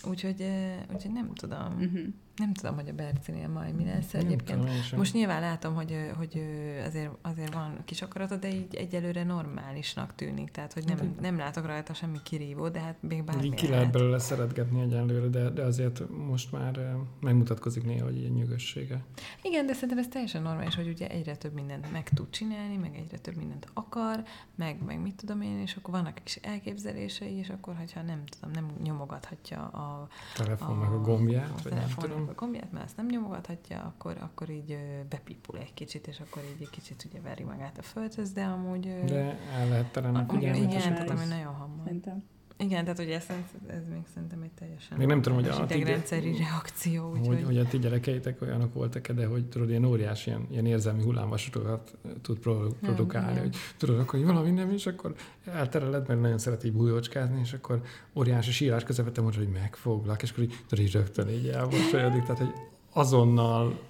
[0.09, 0.47] Úgyhogy,
[0.95, 1.67] úgyhogy nem tudom.
[1.79, 2.01] Uh-huh.
[2.37, 4.61] Nem tudom, hogy a Bercinél majd mi lesz Nem egyébként.
[4.61, 4.75] tudom.
[4.97, 6.43] Most nyilván látom, hogy, hogy
[6.87, 10.51] azért, azért van kis akarata, de így egyelőre normálisnak tűnik.
[10.51, 14.19] Tehát, hogy nem, nem látok rajta semmi kirívó, de hát még bármi ki lehet belőle
[14.19, 19.05] szeretgetni egyenlőre, de, de azért most már megmutatkozik néha, hogy ilyen nyugodsége.
[19.43, 22.95] Igen, de szerintem ez teljesen normális, hogy ugye egyre több mindent meg tud csinálni, meg
[22.97, 24.23] egyre több mindent akar,
[24.55, 28.51] meg, meg mit tudom én, és akkor vannak kis elképzelései, és akkor, hogyha nem tudom,
[28.51, 32.30] nem nyomogathatja a, Telefon meg a gombját, a vagy nem telefonnak tudom.
[32.31, 36.63] A gombját, mert azt nem nyomogathatja, akkor, akkor így bepipul egy kicsit, és akkor így
[36.63, 39.05] egy kicsit ugye veri magát a földhöz, de amúgy...
[39.05, 41.85] De el lehet teremni amúgy figyelmet, igen, tehát ami nagyon hamar.
[41.85, 42.25] Szerintem.
[42.61, 43.27] Igen, tehát ugye ez,
[43.67, 47.11] ez még szerintem egy teljesen Még nem tudom, hogy a idegrendszeri reakció.
[47.11, 50.67] Úgy, hogy, hogy a ti gyerekeitek olyanok voltak de hogy tudod, ilyen óriási, ilyen, ilyen
[50.67, 52.39] érzelmi hullámvasatokat tud
[52.81, 57.41] produkálni, hogy tudod, akkor hogy valami nem, és akkor eltereled, mert nagyon szeret így bújócskázni,
[57.41, 57.83] és akkor
[58.15, 62.39] óriási sírás közepette mondja, hogy megfoglak, és akkor így, tudod, így rögtön így elmosolyodik, tehát
[62.39, 62.53] hogy
[62.93, 63.89] azonnal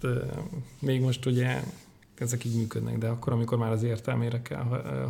[0.00, 0.08] de,
[0.80, 1.62] még most ugye
[2.20, 4.62] ezek így működnek, de akkor, amikor már az értelmére kell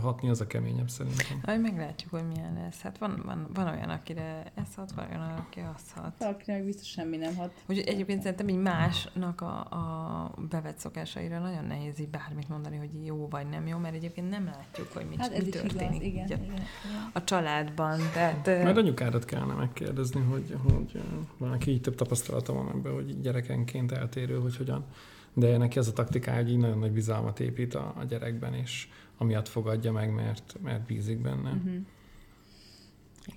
[0.02, 1.40] hatni, az a keményebb szerintem.
[1.44, 2.80] Aj, meglátjuk, hogy milyen lesz.
[2.80, 6.12] Hát van, van, van olyan, akire ez hat, van olyan, aki azt hat.
[6.18, 7.52] Valakinek biztos semmi nem hat.
[7.66, 13.04] Úgyhogy egyébként szerintem így másnak a, a bevett szokásaira nagyon nehéz így bármit mondani, hogy
[13.04, 16.24] jó vagy nem jó, mert egyébként nem látjuk, hogy mit, hát mi történik igaz, igen,
[16.24, 16.64] igen, igen.
[17.12, 17.98] a családban.
[18.12, 21.02] Tehát, Mert anyukádat kellene megkérdezni, hogy, hogy
[21.38, 24.84] van, aki így több tapasztalata van ebben, hogy gyerekenként eltérő, hogy hogyan
[25.34, 28.88] de neki az a taktikája, hogy így nagyon nagy bizalmat épít a, a gyerekben, és
[29.18, 31.50] amiatt fogadja meg, mert, mert bízik benne.
[31.50, 31.74] Uh-huh.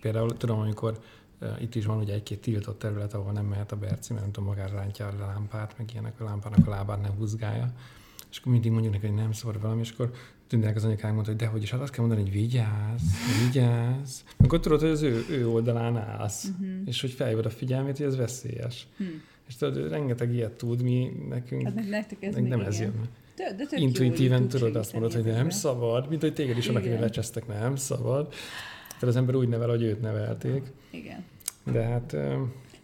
[0.01, 0.99] Például tudom, amikor
[1.41, 4.33] uh, itt is van ugye egy-két tiltott terület, ahol nem mehet a Berci, mert nem
[4.33, 7.73] tudom, magára rántja a lámpát, meg ilyenek a lámpának a lábát ne húzgálja.
[8.31, 10.11] És akkor mindig mondjuk neki, hogy nem szabad valami, és akkor
[10.47, 13.03] tűnnek az anyukánk mondta, hogy dehogy is, hát azt kell mondani, hogy vigyázz,
[13.45, 14.21] vigyázz.
[14.37, 16.67] Akkor tudod, hogy az ő, ő oldalán állsz, uh-huh.
[16.85, 18.87] és hogy felhívod a figyelmét, hogy ez veszélyes.
[18.99, 19.15] Uh-huh.
[19.47, 22.65] És tudod, rengeteg ilyet tud, mi nekünk, hát nektek ez nem igen.
[22.65, 23.09] ez jön.
[23.35, 26.99] De tök Intuitíven tudod azt mondod, hogy nem szabad, mint hogy téged is annak, hogy
[26.99, 28.27] lecsesztek, nem szabad.
[28.87, 30.71] Tehát az ember úgy nevel, hogy őt nevelték.
[30.91, 31.23] Igen.
[31.71, 32.15] De hát...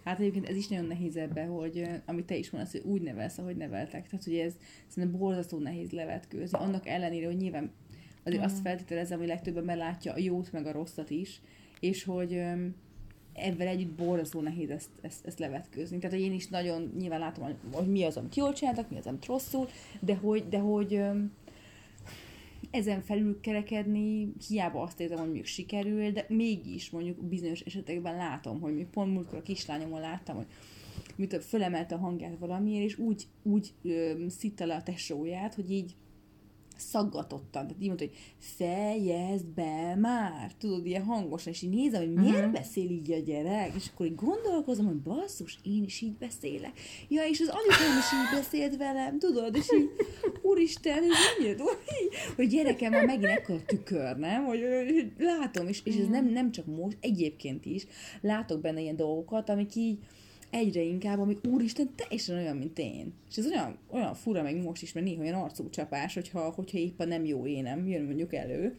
[0.04, 3.38] Hát egyébként ez is nagyon nehéz ebbe, hogy amit te is mondasz, hogy úgy nevelsz,
[3.38, 4.08] ahogy neveltek.
[4.10, 4.54] Tehát, hogy ez
[4.88, 6.58] szerintem borzasztó nehéz levetkőzni.
[6.58, 7.72] Annak ellenére, hogy nyilván
[8.24, 8.46] azért mm.
[8.46, 11.42] azt feltételezem, hogy legtöbben belátja a jót meg a rosszat is,
[11.80, 12.42] és hogy
[13.40, 15.98] ebben együtt borzasztó nehéz ezt, ezt, ezt levetkőzni.
[15.98, 19.08] Tehát, hogy én is nagyon nyilván látom, hogy mi az, amit jól csináltak, mi az,
[19.08, 19.68] amit rosszul,
[20.00, 21.02] de hogy, de hogy
[22.72, 28.62] ezen felül kerekedni, hiába azt érzem, hogy mondjuk sikerül, de mégis mondjuk bizonyos esetekben látom,
[28.62, 30.48] hogy mi pont múltkor a kislányomon láttam, hogy
[31.16, 35.96] mit fölemelte a hangját valamiért, és úgy, úgy ö, szitta le a tesóját, hogy így
[36.80, 42.14] szaggatottan, tehát így mondta, hogy fejezd be már, tudod, ilyen hangosan, és így nézem, hogy
[42.14, 42.52] miért uh-huh.
[42.52, 46.72] beszél így a gyerek, és akkor így gondolkozom, hogy basszus, én is így beszélek.
[47.08, 49.90] Ja, és az anyukám is így beszélt velem, tudod, és így,
[50.42, 51.64] úristen, hogy mennyire
[52.36, 54.46] hogy gyerekem már megint ekkor tükör, nem?
[54.46, 57.86] Hogy, hogy látom, és, és ez nem, nem csak most, egyébként is
[58.22, 59.98] látok benne ilyen dolgokat, amik így,
[60.50, 63.14] egyre inkább, amik úristen teljesen olyan, mint én.
[63.30, 67.08] És ez olyan, olyan fura meg most is, mert néha olyan arcúcsapás, hogyha, hogyha éppen
[67.08, 68.76] nem jó énem jön mondjuk elő,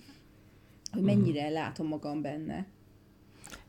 [0.92, 1.54] hogy mennyire uh-huh.
[1.54, 2.66] látom magam benne.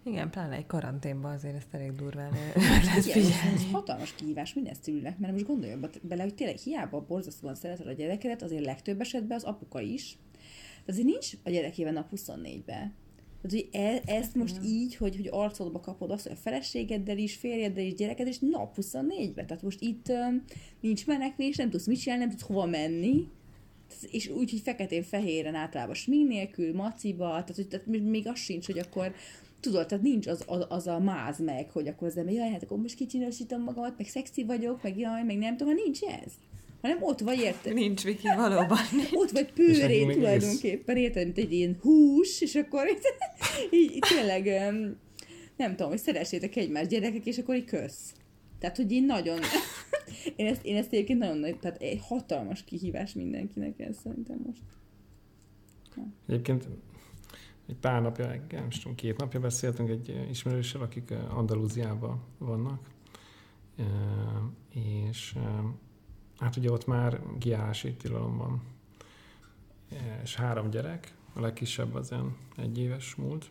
[0.03, 2.31] Igen, pláne egy karanténban azért ezt elég durván
[2.95, 3.53] lesz figyelni.
[3.53, 7.91] Ez hatalmas kihívás minden szülőnek, mert most gondolj bele, hogy tényleg hiába borzasztóan szereted a
[7.91, 10.17] gyerekedet, azért legtöbb esetben az apuka is.
[10.85, 12.93] De azért nincs a gyerekével nap 24-ben.
[13.41, 17.35] Tehát, hogy e, ezt most így, hogy, hogy arcodba kapod azt, hogy a feleségeddel is,
[17.35, 19.47] férjeddel is, gyereked is nap 24-ben.
[19.47, 20.43] Tehát most itt um,
[20.79, 23.27] nincs menekvés, nem tudsz mit csinálni, nem tudsz hova menni.
[24.11, 28.79] És úgy, hogy feketén-fehéren általában smink nélkül, maciba, tehát, hogy, tehát még az sincs, hogy
[28.79, 29.13] akkor
[29.59, 32.63] tudod, tehát nincs az, az, az a máz meg, hogy akkor az ember, jaj, hát
[32.63, 36.31] akkor most kicsinosítom magamat, meg szexi vagyok, meg jaj, meg nem tudom, nincs ez
[36.81, 37.73] hanem ott vagy, érted?
[37.73, 38.77] Nincs, Viki, valóban.
[39.21, 43.01] ott vagy pőré tulajdonképpen, érted, mint egy ilyen hús, és akkor így,
[43.93, 44.45] így tényleg,
[45.57, 48.13] nem tudom, hogy szeressétek egymást gyerekek, és akkor így kösz.
[48.59, 49.39] Tehát, hogy én nagyon,
[50.35, 54.61] én ezt, én ezt egyébként nagyon nagy, tehát egy hatalmas kihívás mindenkinek ez szerintem most.
[55.95, 56.03] Ja.
[56.27, 56.67] Egyébként
[57.67, 62.89] egy pár napja, nem tudom, két napja beszéltünk egy ismerőssel, akik Andalúziában vannak,
[65.09, 65.35] és
[66.41, 68.61] Hát ugye ott már kiállási tilalom van.
[70.23, 73.49] És három gyerek, a legkisebb az ilyen egy éves múlt.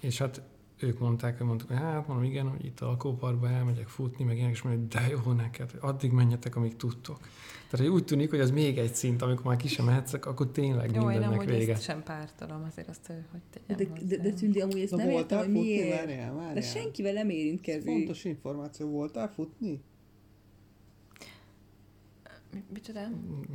[0.00, 0.42] És hát
[0.78, 4.36] ők mondták, hogy mondtuk, hogy hát mondom, igen, hogy itt a alkóparkba elmegyek futni, meg
[4.36, 7.18] ilyenek, és mondjuk, de jó neked, hogy addig menjetek, amíg tudtok.
[7.70, 10.50] Tehát, hogy úgy tűnik, hogy az még egy szint, amikor már ki sem mehetsz, akkor
[10.50, 11.72] tényleg jó, mindennek én vége.
[11.72, 15.38] Jó, sem pártalom, azért azt, hogy tegyem De, de, de Tündi, amúgy ezt nem értem,
[15.38, 15.98] hogy miért.
[15.98, 16.54] Várjál, várjál.
[16.54, 17.84] De senkivel nem érintkezik.
[17.84, 19.80] Fontos információ, voltál futni?
[22.72, 23.00] Micsoda?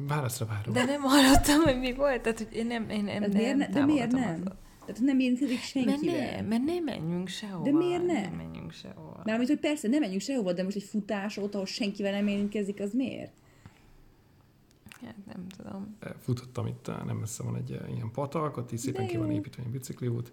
[0.07, 0.73] Válaszra várom.
[0.73, 3.71] De nem hallottam, hogy mi volt, tehát hogy én nem, én nem, de miért, nem,
[3.71, 4.41] de miért nem?
[4.45, 4.51] Az...
[4.85, 6.43] Tehát nem érintkezik senkivel.
[6.43, 7.63] Mert nem, mert nem menjünk sehova.
[7.63, 8.21] De miért nem?
[8.21, 9.21] Nem menjünk sehova.
[9.23, 12.79] Mármint, hogy persze, nem menjünk sehova, de most egy futás ott, ahol senkivel nem érintkezik,
[12.79, 13.31] az miért?
[15.01, 15.97] Hát nem tudom.
[16.19, 19.69] Futottam itt, nem messze van egy ilyen patak, ott is szépen ki van építve egy
[19.69, 20.31] bicikliút,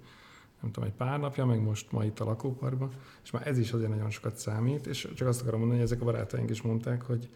[0.61, 2.91] nem tudom, egy pár napja, meg most ma itt a lakóparkban,
[3.25, 6.03] és már ez is azért nagyon sokat számít, és csak azt akarom mondani, hogy ezek
[6.03, 7.29] a barátaink is mondták, hogy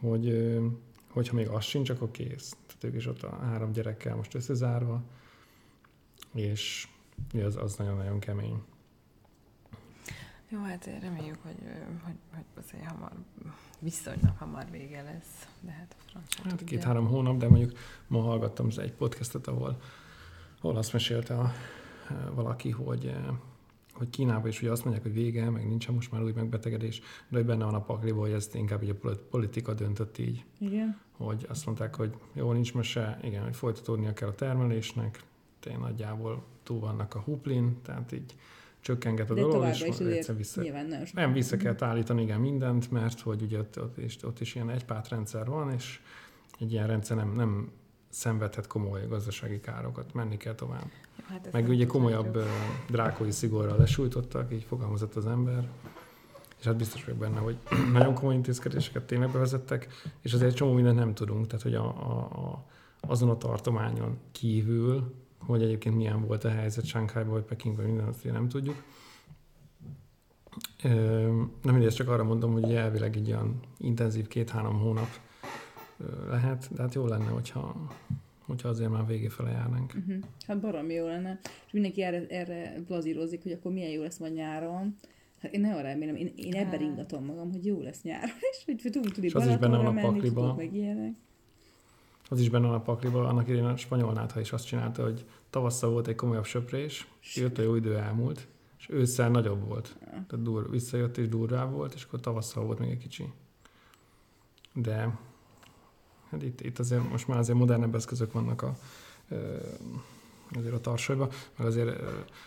[0.00, 0.58] hogy
[1.12, 2.56] hogyha még az sincs, akkor kész.
[2.66, 5.02] Tehát ők is ott a három gyerekkel most összezárva,
[6.34, 6.88] és
[7.44, 8.62] az, az nagyon-nagyon kemény.
[10.48, 11.56] Jó, hát reméljük, hogy,
[12.04, 13.12] hogy, hogy azért hamar,
[13.78, 18.66] viszonylag hamar vége lesz, de hát a francia Hát két-három hónap, de mondjuk ma hallgattam
[18.66, 19.80] az egy podcastet, ahol,
[20.60, 21.52] ahol azt mesélte a,
[22.34, 23.14] valaki, hogy
[24.00, 27.36] hogy Kínában is ugye azt mondják, hogy vége, meg nincsen most már új megbetegedés, de
[27.36, 30.44] hogy benne van a pakliba, hogy ezt inkább így a politika döntött így.
[30.58, 31.00] Igen.
[31.16, 35.22] Hogy azt mondták, hogy jó, nincs mese, igen, hogy folytatódnia kell a termelésnek,
[35.60, 38.34] tényleg nagyjából túl vannak a huplin, tehát így
[38.80, 43.20] csökkenget a De dolog, és egyszer vissza, nyilván nem vissza kell állítani igen mindent, mert
[43.20, 46.00] hogy ugye ott, ott, is, ott is ilyen egypártrendszer van, és
[46.58, 47.70] egy ilyen rendszer nem, nem
[48.10, 50.90] szenvedhet komoly gazdasági károkat, menni kell tovább.
[51.16, 52.42] Jó, hát Meg ugye komolyabb uh,
[52.88, 55.68] drákói szigorral lesújtottak, így fogalmazott az ember,
[56.58, 57.58] és hát biztos vagyok benne, hogy
[57.92, 59.88] nagyon komoly intézkedéseket tényleg bevezettek,
[60.20, 62.66] és azért csomó mindent nem tudunk, tehát hogy a, a, a,
[63.00, 68.24] azon a tartományon kívül, hogy egyébként milyen volt a helyzet Shanghai-ban vagy Pekingben, minden azt
[68.24, 68.82] nem tudjuk.
[71.62, 75.08] Nem mindegy, csak arra mondom, hogy elvileg egy ilyen intenzív két-három hónap
[76.28, 77.88] lehet, de hát jó lenne, hogyha,
[78.46, 79.94] hogyha azért már végé fele járnánk.
[79.94, 80.24] Uh-huh.
[80.46, 81.40] Hát baromi jó lenne.
[81.42, 84.96] És mindenki erre, erre blazírozik, hogy akkor milyen jó lesz majd nyáron.
[85.40, 86.80] Hát én nagyon remélem, én, én ebben hát.
[86.80, 90.00] ringatom magam, hogy jó lesz nyáron, és hogy tudunk tudni az is benne van a
[90.00, 90.54] pakliba.
[90.54, 91.14] meg ilyenek.
[92.28, 95.24] Az is benne van a pakliba, annak idején a spanyol nátha is azt csinálta, hogy
[95.50, 99.96] tavasszal volt egy komolyabb söprés, jött a jó idő elmúlt, és ősszel nagyobb volt.
[100.10, 103.24] Tehát dur, visszajött és durvább volt, és akkor tavasszal volt még egy kicsi.
[104.74, 105.18] De
[106.30, 108.78] Hát itt, itt azért most már azért modernebb eszközök vannak a,
[110.58, 112.00] azért a tarsolyban, meg azért,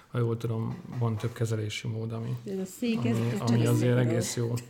[0.08, 4.36] ha jól tudom, van több kezelési mód, ami, Ez a szék, ami, ami azért egész
[4.36, 4.54] jó.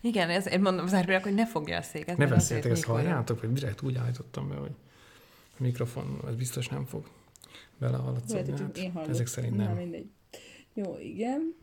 [0.00, 2.16] Igen, ez, én mondom árpilak, hogy ne fogja a széket.
[2.16, 4.74] Ne beszéltek, ezt halljátok, vagy direkt úgy állítottam be, hogy
[5.58, 7.08] a mikrofon, ez biztos nem fog
[7.78, 8.50] belehaladszani.
[8.50, 9.68] Hát, én ezek szerint nem.
[9.68, 10.10] Na, mindegy.
[10.74, 11.54] Jó, igen.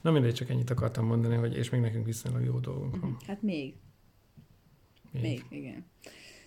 [0.00, 3.16] Na mindegy, csak ennyit akartam mondani, hogy és még nekünk viszonylag jó dolgunk van.
[3.26, 3.74] Hát még.
[5.22, 5.22] Még.
[5.22, 5.84] Még, igen.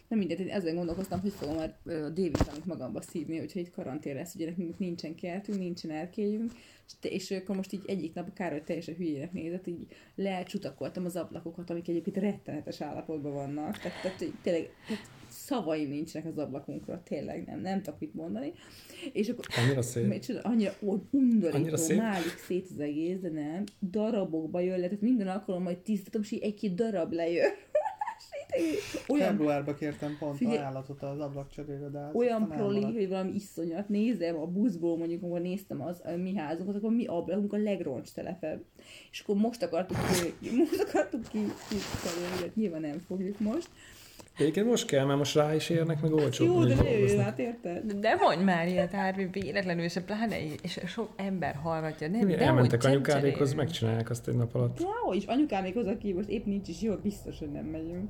[0.08, 4.36] Nem mindegy, ezen gondolkoztam, hogy fogom már a D-vitamint magamba szívni, hogyha itt karantén lesz,
[4.36, 6.52] ugye nekünk nincsen kertünk, nincsen erkélyünk,
[6.88, 11.06] és, te, és akkor most így egyik nap a Károly teljesen hülyének nézett, így lecsutakoltam
[11.06, 13.78] az ablakokat, amik egyébként rettenetes állapotban vannak.
[13.78, 18.54] Tehát, tehát tényleg tehát szavaim nincsenek az ablakunkra, tényleg nem, nem tudok mit mondani.
[19.14, 20.20] És akkor annyira szép.
[20.20, 20.74] Csoda, annyira
[21.10, 21.98] undorító, annyira szép.
[21.98, 26.32] málik szét az egész, de nem, darabokba jön le, tehát minden alkalommal hogy tisztítom, és
[26.32, 27.52] egy-két darab lejön
[29.08, 29.28] olyan...
[29.28, 33.90] Februárba kértem pont Figyelj, ajánlatot az ablakcserére, de Olyan proli, hogy valami iszonyat.
[33.90, 38.12] Nézem a buszból, mondjuk, amikor néztem az a mi házunkat, akkor mi ablakunk a legroncs
[38.12, 38.64] telepebb.
[39.12, 39.98] És akkor most akartuk
[40.42, 43.70] ki, most akartuk ki, ki, ki, ki nyilván nem fogjuk most.
[44.38, 46.46] Egyébként most kell, mert most rá is érnek, meg olcsó.
[46.46, 47.92] Jó, de ne jöjjön át, érted?
[47.92, 52.08] De mondj már ilyet, Árvi, véletlenül, és pláne, és sok ember hallgatja.
[52.08, 54.80] Nem, de elmentek anyukárékhoz, megcsinálják azt egy nap alatt.
[54.80, 58.10] Ja, és anyukámékhoz, aki most épp nincs is jó, biztos, hogy nem megyünk.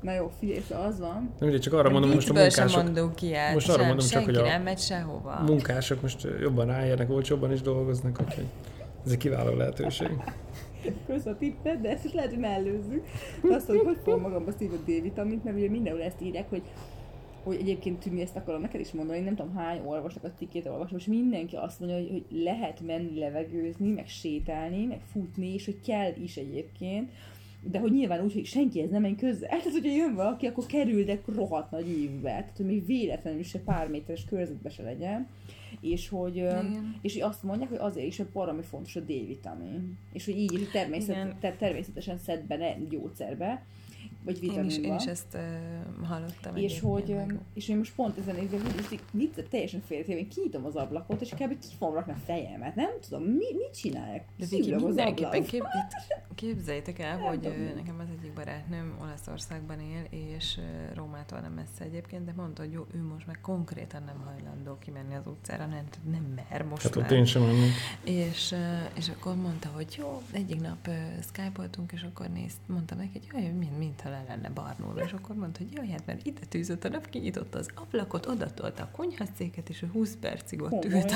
[0.00, 1.34] Na jó, figyelj, szóval az van.
[1.38, 2.82] Nem, ugye csak arra mondom, hogy most a munkások...
[2.82, 5.42] Mondunk ilyet, most arra sem, mondom csak, hogy a nem megy sehova.
[5.46, 8.44] munkások most jobban ráérnek, olcsóbban is dolgoznak, úgyhogy
[9.04, 10.10] ez egy kiváló lehetőség.
[11.06, 13.04] Kösz a tippet, de ezt lehet, hogy mellőzzük.
[13.50, 16.62] Azt mondom, hogy fogom magamba szívni a D-vitamint, mert ugye mindenhol ezt írják, hogy
[17.44, 20.98] hogy egyébként Tümi ezt akarom neked is mondani, nem tudom hány olvasnak a cikkét olvasom,
[20.98, 25.80] és mindenki azt mondja, hogy, hogy lehet menni levegőzni, meg sétálni, meg futni, és hogy
[25.86, 27.10] kell is egyébként,
[27.70, 29.48] de hogy nyilván úgy, hogy senki ez nem menj közel.
[29.48, 32.28] Tehát, hogyha jön valaki, akkor kerüldek rohadt nagy ívbe.
[32.28, 35.28] Tehát, hogy még véletlenül se pár méteres körzetbe se legyen.
[35.80, 36.98] És hogy, Igen.
[37.02, 39.98] és hogy azt mondják, hogy azért is, hogy baromi fontos a D-vitamin.
[40.12, 43.64] És hogy így természet, tehát természetesen szed be, gyógyszerbe
[44.24, 44.70] vagy vitaminban.
[44.70, 46.56] Én is, én is ezt uh, hallottam.
[46.56, 47.38] És hogy, meg...
[47.54, 51.58] és én most pont ezen hogy viccet teljesen félretéve, én kinyitom az ablakot, és kb.
[51.58, 52.74] ki fogom rakni a fejemet.
[52.74, 54.24] Nem tudom, mi, mit csinálják?
[54.36, 55.64] De Viki, mindenképpen kép,
[56.34, 57.74] képzeljétek el, hogy tudom.
[57.74, 60.60] nekem az egyik barátnőm Olaszországban él, és
[60.94, 65.14] Rómától nem messze egyébként, de mondta, hogy jó, ő most meg konkrétan nem hajlandó kimenni
[65.14, 67.12] az utcára, nem, nem mer most hát már.
[67.12, 67.42] én sem
[68.04, 68.54] És,
[68.96, 73.28] és akkor mondta, hogy jó, egyik nap uh, skype-oltunk, és akkor nézt, mondtam neki, hogy
[73.32, 76.84] jaj, mint, mintha le lenne barnulva, és akkor mondta, hogy jaj, hát mert ide tűzött
[76.84, 81.14] a nap, kinyitotta az ablakot, odatolta a konyhaszéket, és ő 20 percig ott ült.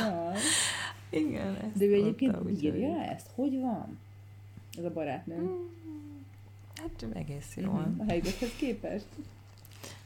[1.10, 3.06] Igen, ezt De ő egyébként úgy, írja hogy...
[3.08, 3.26] ezt?
[3.34, 3.98] Hogy van?
[4.78, 5.34] Ez a barátnő.
[5.34, 5.70] Hmm,
[6.74, 7.70] hát egész jó.
[7.70, 7.94] Uh-huh.
[7.98, 9.06] A helyzethez képest.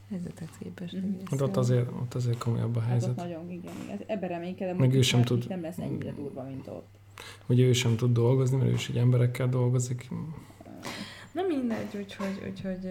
[0.09, 0.93] Helyzethez képest.
[0.93, 1.15] Uh-huh.
[1.29, 3.19] Hát ott azért, ott azért komolyabb a hát helyzet.
[3.19, 3.73] Hát nagyon, igen.
[3.83, 3.99] igen.
[4.05, 5.45] Ebben reménykedem, Meg ő sem tud...
[5.47, 6.87] nem lesz ennyire durva, mint ott.
[7.45, 10.09] Ugye ő sem tud dolgozni, mert ő is egy emberekkel dolgozik.
[11.33, 12.41] Na mindegy, úgyhogy...
[12.47, 12.81] úgyhogy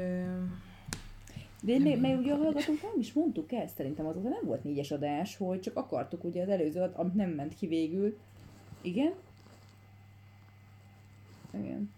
[1.60, 4.90] De meg, meg ugye a hallgatók nem is mondtuk ezt, szerintem azóta nem volt négyes
[4.90, 8.18] adás, hogy csak akartuk ugye az előző, amit nem ment ki végül.
[8.80, 9.12] Igen?
[11.50, 11.90] Igen.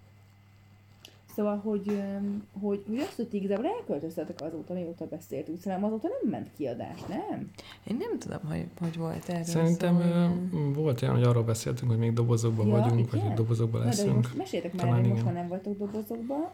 [1.36, 2.02] Szóval, hogy,
[2.60, 7.00] hogy, hogy azt, hogy ti igazából elköltöztetek azóta, mióta beszéltünk, szerintem azóta nem ment kiadás,
[7.08, 7.50] nem?
[7.84, 10.00] Én nem tudom, hogy, hogy volt erről Szerintem
[10.52, 13.26] szó, volt olyan, hogy arról beszéltünk, hogy még dobozokban Ja, vagyunk, vagy igen?
[13.26, 14.14] hogy dobozokban Na, de leszünk.
[14.16, 16.48] most meséltek már, hogy most már nem vagytok dobozokban.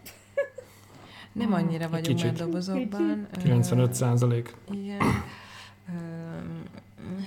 [1.33, 2.47] Nem annyira Egy vagyunk már kicsit.
[2.47, 3.27] dobozokban.
[3.37, 4.57] Ö, 95 százalék.
[4.71, 4.99] Igen.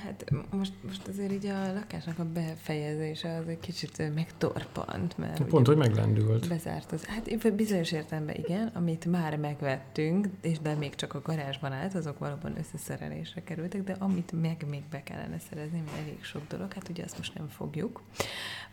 [0.03, 5.67] Hát most, most azért így a lakásnak a befejezése az egy kicsit megtorpant, mert Pont,
[5.67, 6.47] hogy meglendült.
[6.47, 7.05] bezárt az.
[7.05, 11.95] Hát én bizonyos értelemben igen, amit már megvettünk, és de még csak a garázsban állt,
[11.95, 16.73] azok valóban összeszerelésre kerültek, de amit meg még be kellene szerezni, mert elég sok dolog,
[16.73, 18.01] hát ugye azt most nem fogjuk.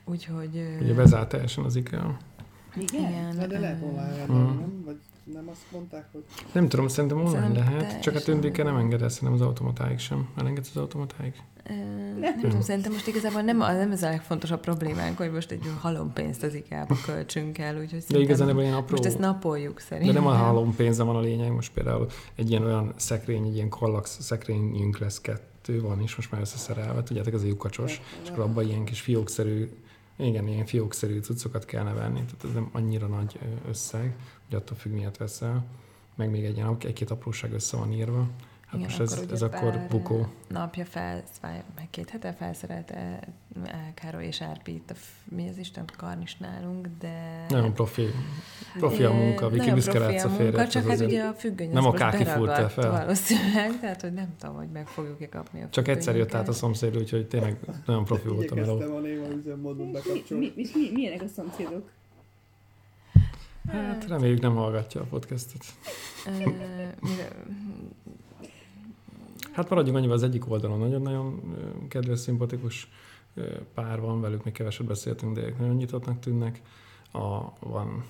[0.04, 0.76] Úgyhogy...
[0.80, 2.16] Ugye bezárt teljesen az IKEA.
[2.76, 3.10] Igen?
[3.10, 4.44] igen, Na, de lehet online Mm.
[4.44, 4.82] nem?
[4.84, 4.98] Vagy
[5.32, 8.72] nem azt mondták, hogy Nem tudom, szerintem online Szerintem lehet, csak hát teljesen öndike nem
[8.72, 8.84] online.
[8.92, 10.28] enged ezt, szerintem az automatáig sem.
[10.36, 11.32] Elengedsz az automatáig?
[11.70, 11.72] Ö,
[12.20, 15.62] Nem tudom, szerintem most igazából nem, a- nem ez a legfontosabb problémánk, hogy most egy
[15.80, 18.90] halompénzt az IKEA-ba költsünk el, úgyhogy De igazán ilyen apró...
[18.96, 20.14] most ezt napoljuk De szerintem.
[20.14, 23.68] nem a halom pénze van a lényeg, most például egy ilyen olyan szekrény, egy ilyen
[23.68, 28.44] kallax szekrényünk lesz kettő, van is most már összeszerelve, tudjátok, ez a lyukacsos, és akkor
[28.44, 29.68] abban ilyen kis fiókszerű,
[30.22, 34.16] igen, ilyen fiókszerű cuccokat kell venni, tehát ez nem annyira nagy összeg,
[34.48, 35.64] hogy attól függ, miért veszel,
[36.14, 38.28] meg még egy ilyen, egy-két apróság össze van írva,
[38.70, 40.26] hát Igen, most ez, ugye ez akkor bukó.
[40.48, 41.22] Napja fel,
[41.76, 43.20] meg két hete felszerelte
[43.94, 44.94] Károly és Árpi itt a,
[45.24, 47.44] mi az Isten karnis nálunk, de...
[47.48, 48.06] Nagyon profi,
[48.78, 50.44] profi a munka, Viki nagyon büszke profi rácsz a a férje.
[50.44, 52.90] munka, ez csak hát azért- ugye a függöny nem most akárki fúrta fel.
[52.90, 56.52] valószínűleg, tehát hogy nem tudom, hogy meg fogjuk-e kapni a Csak egyszer jött át a
[56.52, 57.56] szomszéd, úgyhogy tényleg
[57.86, 58.74] nagyon profi volt a meló.
[58.74, 60.52] igyekeztem a néma üzemmódot Mi, bekapcsolni.
[60.56, 61.90] mi, mi, milyenek a szomszédok?
[63.72, 65.64] Hát reméljük nem hallgatja a podcastot.
[69.52, 70.78] Hát maradjunk annyival az egyik oldalon.
[70.78, 71.56] Nagyon-nagyon
[71.88, 72.88] kedves, szimpatikus
[73.74, 76.62] pár van, velük még keveset beszéltünk, de ők nagyon nyitottnak tűnnek.
[77.12, 78.04] A, van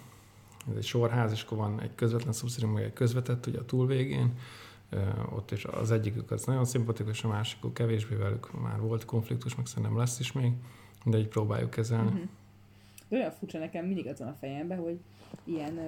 [0.70, 4.34] ez egy sorház, és akkor van egy közvetlen szubszidium, meg egy közvetett, ugye a túlvégén.
[4.90, 4.98] Ö,
[5.34, 9.66] ott is az egyikük az nagyon szimpatikus, a másikuk kevésbé velük már volt konfliktus, meg
[9.66, 10.52] szerintem lesz is még,
[11.04, 12.10] de így próbáljuk kezelni.
[12.10, 12.22] Mhm.
[13.10, 14.98] De olyan furcsa nekem mindig az van a fejemben, hogy
[15.44, 15.78] ilyen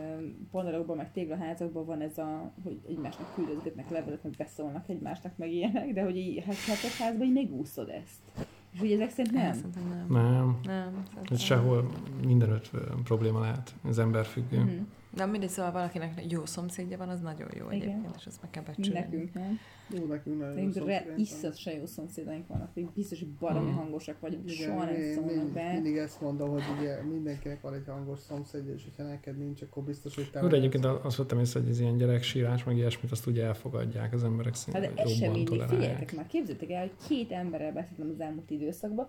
[0.51, 5.93] panelokban, meg téglaházakban van ez a, hogy egymásnak küldözgetnek levelet, meg beszólnak egymásnak, meg ilyenek,
[5.93, 8.47] de hogy így hát hetes házban így megúszod ezt.
[8.73, 9.53] És hogy ezek szerint nem.
[9.53, 10.07] Szerintem nem.
[10.09, 11.03] Nem, Nem.
[11.05, 11.91] ez szerintem sehol
[12.27, 12.71] mindenütt
[13.05, 14.59] probléma lehet, az ember függő.
[14.59, 14.83] Mhm.
[15.15, 17.89] De mindegy, szóval valakinek jó szomszédja van, az nagyon jó Igen.
[17.89, 18.99] egyébként, és azt meg kell becsülni.
[18.99, 19.59] Nekünk, nem?
[19.99, 23.29] Jó, nekünk nagyon jó Szerintem re- szomszédaink iszat se jó szomszédaink vannak, még biztos, hogy
[23.29, 23.79] baromi Mhm.
[23.79, 25.73] hangosak vagyunk, Igen, soha nem szólnak be.
[25.73, 29.83] Mindig ezt mondom, hogy ugye mindenkinek van egy hangos szomszédja, és hogyha neked nincs, akkor
[29.83, 30.99] biztos, hogy te Jó, vagy egyébként az.
[31.03, 34.63] azt vettem észre, hogy ez ilyen gyereksírás, meg ilyesmit, azt ugye elfogadják az emberek Hát
[34.63, 35.49] szinte, de ez sem mindig.
[35.49, 35.81] tolerálják.
[35.81, 39.09] Figyeljetek már, képzeljétek el, hogy két emberrel beszéltem az elmúlt időszakban,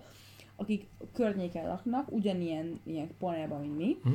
[0.56, 4.10] akik környéken laknak, ugyanilyen ilyen panelban, mint mi, Hm?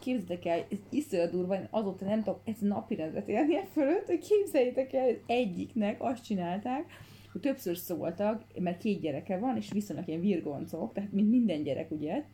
[0.00, 4.92] Képzeljétek el, ez iszonyat durva, azóta nem tudok ez napirendre térni e fölött, hogy képzeljétek
[4.92, 6.84] el, egyiknek azt csinálták,
[7.32, 11.90] hogy többször szóltak, mert két gyereke van, és viszonylag ilyen virgoncok, tehát mint minden gyerek,
[11.90, 12.24] ugye,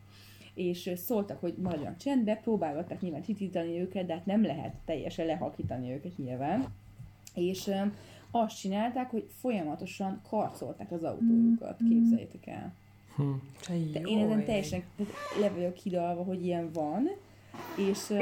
[0.55, 5.93] és szóltak, hogy maradjanak csendbe, próbálgatták nyilván titítani őket, de hát nem lehet teljesen lehakítani
[5.93, 6.67] őket nyilván.
[7.35, 7.71] És
[8.31, 12.75] azt csinálták, hogy folyamatosan karcolták az autójukat, képzeljétek el.
[13.17, 13.23] Hm.
[13.93, 14.83] De én ezen teljesen
[15.41, 17.09] le vagyok hidalva, hogy ilyen van,
[17.77, 18.13] és,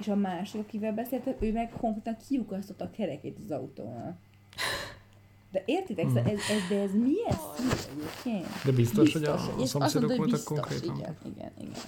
[0.00, 4.16] és a másik, akivel beszéltem, ő meg konkrétan kiukasztotta a kerekét az autóval.
[5.52, 6.14] De értitek, Hmm.
[6.14, 6.26] hmm.
[6.26, 6.90] ez, ez, de ez
[7.56, 8.46] szív egyébként?
[8.64, 10.96] De biztos, hogy a, Biztos, a szomszédok hogy voltak biztos, konkrétan?
[10.96, 11.80] Igen, igen, igen.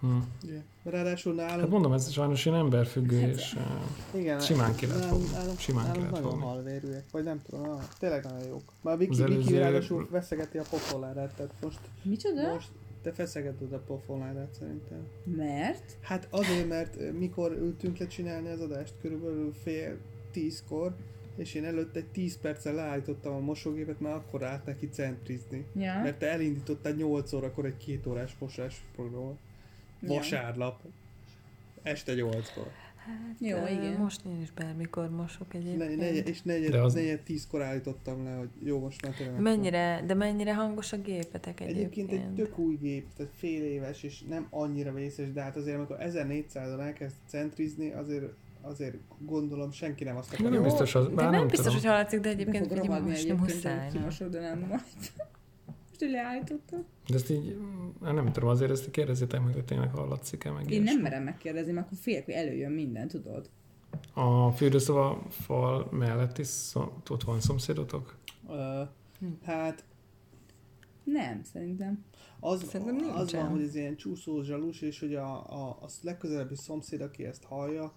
[0.00, 0.16] Hm.
[0.42, 0.64] Igen.
[0.84, 3.54] Ráadásul Hát nálunk, mondom, ez sajnos ilyen emberfüggő, Hát, és
[4.12, 5.26] uh, igen, simán ki lehet fogni.
[5.32, 8.62] nálunk, Simán ki lehet nagyon halvérűek, vagy nem tudom, ah, tényleg nagyon jók.
[8.80, 12.52] Már Viki, Viki előző- ráadásul veszegeti a pofonládát, tehát most, Micsoda?
[12.52, 12.68] most
[13.08, 15.06] te feszegeted a pofonládát szerintem.
[15.24, 15.96] Mert?
[16.00, 19.98] Hát azért, mert mikor ültünk le csinálni az adást, körülbelül fél
[20.30, 20.94] tízkor,
[21.36, 25.66] és én előtte egy tíz perccel leállítottam a mosógépet, már akkor állt neki centrizni.
[25.74, 26.00] Ja.
[26.02, 29.38] Mert te elindítottál 8 órakor egy két órás mosás programot.
[30.00, 30.08] Ja.
[30.08, 30.80] Vasárnap.
[31.82, 32.70] Este 8-kor.
[33.08, 34.00] Hát, Jó, ö, igen.
[34.00, 35.96] Most én is bármikor mosok Ne, egyébként.
[35.96, 39.40] negy, és negyed, De az- negyed tízkor állítottam le, hogy jó, most már tényleg.
[39.40, 42.10] Mennyire, de mennyire hangos a gépetek egyébként?
[42.10, 45.76] Egyébként egy tök új gép, tehát fél éves, és nem annyira vészes, de hát azért
[45.76, 48.24] amikor 1400-on elkezd centrizni, azért,
[48.60, 50.52] azért gondolom senki nem azt De akarja.
[50.52, 51.72] nem biztos, az, De nem, nem biztos, tudom.
[51.80, 53.88] hogy hallatszik, de egyébként rohadni most nem muszáj.
[53.92, 54.80] kimosod, de nem majd.
[56.06, 56.84] Leállítottam.
[57.08, 57.56] De ezt így,
[58.02, 61.72] hát nem tudom, azért ezt kérdezzétek meg, hogy tényleg hallatszik-e meg Én nem merem megkérdezni,
[61.72, 63.50] mert akkor félek, hogy előjön minden, tudod?
[64.14, 68.16] A fürdőszoba fal mellett is szom, ott van szomszédotok?
[68.48, 68.82] Ö,
[69.44, 69.84] hát
[71.04, 72.04] Nem, szerintem.
[72.40, 73.40] az, Szerintem az nincsen.
[73.42, 77.44] van, hogy ez ilyen csúszó zsalus, és hogy a, a, a legközelebbi szomszéd, aki ezt
[77.44, 77.92] hallja,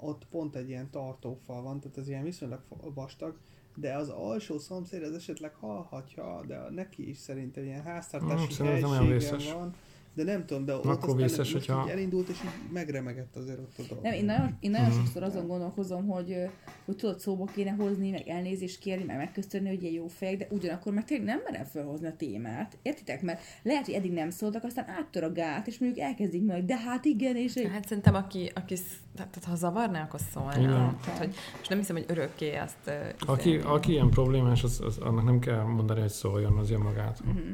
[0.00, 2.62] ott pont egy ilyen tartófal van, tehát ez ilyen viszonylag
[2.94, 3.38] vastag,
[3.74, 9.08] de az alsó szomszéd az esetleg hallhatja, de neki is szerintem ilyen Hmm, háztartási helységen
[9.08, 9.52] vészes.
[9.52, 9.74] van,
[10.14, 13.36] de nem tudom, de ott Akkor aztán vészes, most hogyha- így elindult, és így megremegett
[13.36, 14.04] azért ott a dolog.
[14.04, 14.96] Nem, én nagyon, én nagyon Mhm.
[14.98, 16.36] sokszor azon gondolkozom, hogy,
[16.84, 20.46] hogy tudod, szóba kéne hozni, meg elnézést kérni, meg megköszönni, hogy ilyen jó fejek, de
[20.50, 22.78] ugyanakkor meg tényleg nem merem felhozni a témát.
[22.82, 23.22] Értitek?
[23.22, 26.76] Mert lehet, hogy eddig nem szóltak, aztán áttör a gát, és mondjuk elkezdik meg, de
[26.76, 27.68] hát igen, és egy...
[27.72, 30.58] Hát szerintem, aki, aki sz- tehát, ha zavarná, akkor szólna.
[30.58, 30.96] Igen.
[31.04, 32.76] Tehát, hogy, és nem hiszem, hogy örökké azt...
[32.86, 32.94] Uh,
[33.30, 37.32] Aki, aki ilyen problémás, az, az, annak nem kell mondani, hogy szóljon, az jön magától.
[37.32, 37.50] Mhm.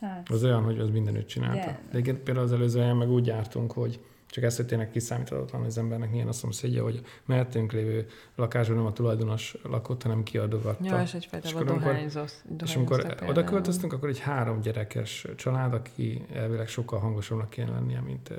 [0.00, 1.66] Hát, Az olyan, hogy az mindenütt csinálta.
[1.66, 4.90] De- De igen, például az előző helyen meg úgy jártunk, hogy csak ezt, hogy tényleg
[4.90, 10.02] kiszámíthatatlan, hogy az embernek milyen a szomszédja, hogy mellettünk lévő lakásban nem a tulajdonos lakott,
[10.02, 10.84] hanem kiadogatta.
[10.84, 12.32] Ja, és egyfajta És akkor amikor- dohányzós.
[12.64, 18.00] És amikor oda költöztünk, akkor egy három gyerekes család, aki elvileg sokkal hangosabbnak kéne lennie,
[18.00, 18.30] mint,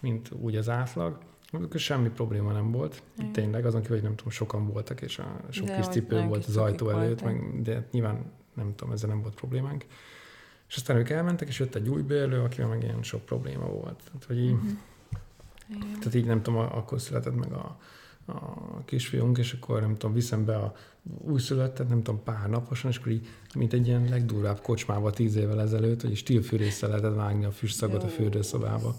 [0.00, 1.18] mint úgy az átlag.
[1.52, 3.02] Akkor semmi probléma nem volt.
[3.18, 3.32] Igen.
[3.32, 6.38] Tényleg, azon kívül, hogy nem tudom, sokan voltak, és a sok De kis cipő volt
[6.44, 8.24] kis az ajtó előtt, meg, de nyilván
[8.54, 9.84] nem tudom, ezzel nem volt problémánk.
[10.72, 14.00] És aztán ők elmentek, és jött egy új bérlő, akivel meg ilyen sok probléma volt.
[14.04, 14.56] Tehát, hogy így,
[15.66, 15.80] Mhm.
[15.98, 17.78] tehát így nem tudom, akkor született meg a,
[18.26, 20.74] a kisfiunk, és akkor nem tudom, viszem be a
[21.18, 25.60] újszülöttet, nem tudom, pár naposan, és akkor így, mint egy ilyen legdurvább kocsmába tíz évvel
[25.60, 28.12] ezelőtt, hogy stílfűrészsel lehetett vágni a füstszagot a Jó.
[28.12, 28.94] fürdőszobába.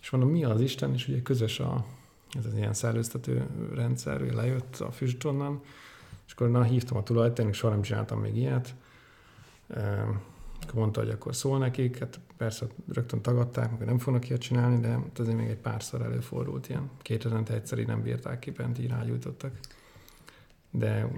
[0.00, 1.84] És mondom, mi az Isten, és ugye közös a,
[2.38, 5.60] ez az ilyen szellőztető rendszer, ő lejött a füst onnan,
[6.26, 8.74] és akkor na, hívtam a tulajt, én soha nem csináltam még ilyet,
[10.64, 14.40] akkor mondta, hogy akkor szól nekik, hát persze rögtön tagadták, meg hogy nem fognak ilyet
[14.40, 16.90] csinálni, de azért még egy párszor előfordult ilyen.
[17.02, 19.58] Két hetente egyszer így nem bírták ki, bent így rágyújtottak.
[20.70, 21.08] De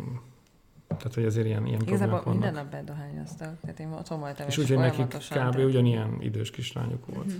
[0.86, 2.72] tehát, hogy azért ilyen, ilyen Igazából problémák minden vannak.
[2.72, 3.60] nap bedohányoztak.
[3.60, 5.28] Tehát én otthon voltam, És és, úgy, hogy nekik kb.
[5.28, 7.26] tehát- ugyanilyen idős kislányuk volt.
[7.26, 7.36] Mhm.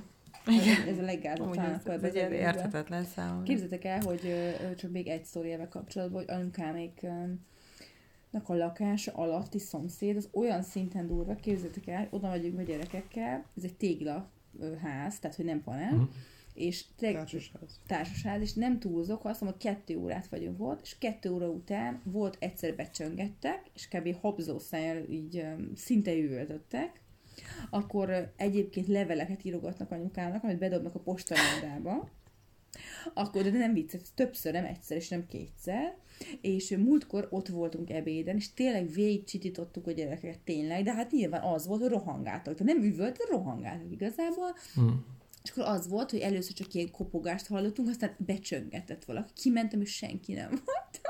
[0.46, 0.88] Igen.
[0.88, 3.42] Ez a leggázabb talán ez, ez egy érthetetlen számomra.
[3.42, 7.00] Képzeljétek el, hogy ö, csak még egy sztoriával kapcsolatban, hogy anyukámék
[8.44, 13.62] a lakása alatti szomszéd, az olyan szinten durva, képzeljétek el, oda megyünk a gyerekekkel, ez
[13.64, 14.30] egy tégla
[14.82, 16.02] ház, tehát hogy nem panel, Mhm.
[16.54, 17.80] és tényleg Társasház.
[17.86, 21.48] társasház, és nem túlzok, ha azt mondom, hogy kettő órát vagyunk ott, és kettő óra
[21.48, 24.20] után volt egyszer becsöngettek, és kb.
[24.20, 27.00] habzószájjal így um, szinte üvöltöttek,
[27.70, 32.08] akkor egyébként leveleket írogatnak anyukának, amit bedobnak a postaládába,
[33.14, 35.96] akkor, de nem vicc, ez többször, nem egyszer, és nem kétszer,
[36.40, 41.66] és múltkor ott voltunk ebéden, és tényleg végigcsitítottuk a gyerekeket, tényleg, de hát nyilván az
[41.66, 42.56] volt, hogy rohangáltak.
[42.56, 44.88] Tehát nem üvölt, de rohangáltak igazából, Mm.
[45.42, 49.32] és akkor az volt, hogy először csak ilyen kopogást hallottunk, aztán becsöngetett valaki.
[49.34, 51.00] Kimentem, és senki nem volt.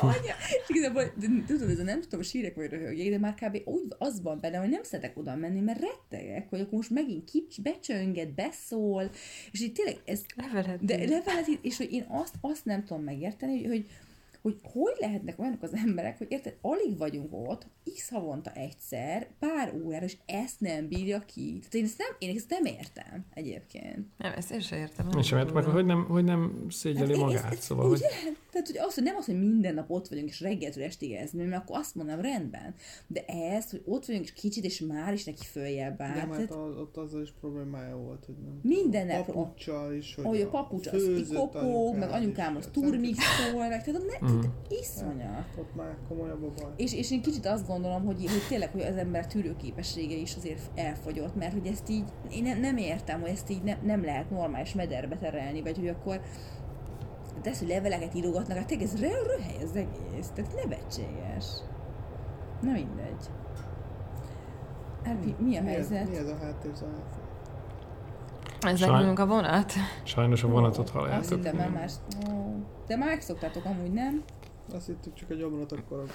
[0.00, 0.34] Anya!
[0.48, 3.60] És igazából, de, tudod, ez a nem tudom, sírek vagy röhögjék, de már kb.
[3.68, 7.30] úgy az van benne, hogy nem szeretek oda menni, mert rettegek, hogy akkor most megint
[7.30, 9.10] kics, becsönget, beszól,
[9.52, 10.84] és így tényleg ez Levelet.
[10.84, 13.86] de levelet, ír, és hogy én azt, azt nem tudom megérteni, hogy, hogy
[14.42, 19.74] hogy hogy lehetnek olyanok az emberek, hogy érted, alig vagyunk ott, x havonta egyszer, pár
[19.84, 21.58] órára, és ezt nem bírja ki.
[21.58, 24.06] Tehát én ezt nem, én ezt nem értem egyébként.
[24.18, 25.08] Nem, ezt én sem értem.
[25.16, 28.00] Én sem értem, meg hogy nem, hogy nem szégyeli Hát magát, ez- ez szóval, hogy?
[28.54, 31.32] Tehát, hogy az, hogy nem az, hogy minden nap ott vagyunk, és reggeltől estig ez,
[31.32, 32.74] mert akkor azt mondanám, rendben.
[33.06, 36.14] De ez, hogy ott vagyunk, és kicsit, és már is neki följebb áll.
[36.14, 40.14] De mert Tehát, az, ott azzal is problémája volt, hogy nem Minden a papuccsal is,
[40.14, 44.40] hogy ahogy a papucs az főzött kikopog, meg anyukám az turmixol, meg tehát ne, Mhm.
[44.40, 45.46] tehát iszonyat.
[45.58, 46.72] Ott már komolyabb a baj.
[46.76, 50.60] És, és én kicsit azt gondolom, hogy, hogy tényleg, hogy az ember tűrőképessége is azért
[50.74, 54.30] elfogyott, mert hogy ezt így, én nem, nem értem, hogy ezt így ne, nem lehet
[54.30, 56.20] normális mederbe terelni, vagy hogy akkor
[57.42, 61.44] de ez, hogy leveleket írogatnak, hát ez rö- röhely az egész, tehát nevetséges.
[62.60, 63.28] Na mindegy.
[65.04, 66.08] Hát mi, mi a Mi ez, helyzet?
[66.10, 66.88] mi ez a háttérzaj?
[68.60, 69.72] Ez Saj- nekünk a vonat?
[70.02, 71.28] sajnos a vonatot Azt halljátok.
[71.28, 71.92] hittem már más.
[72.86, 74.22] De már megszoktátok amúgy, nem?
[74.74, 76.08] Azt hittük csak egy omlatok korog.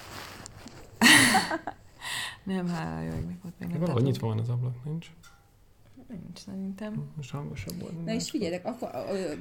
[2.43, 3.79] Nem, hála jó, még ott még nem.
[3.79, 5.11] Valahogy nyitva van az ablak, nincs?
[6.09, 7.09] Nincs szerintem.
[7.15, 8.05] Most hangosabb volt.
[8.05, 9.31] Na és figyeljetek, akkor ö,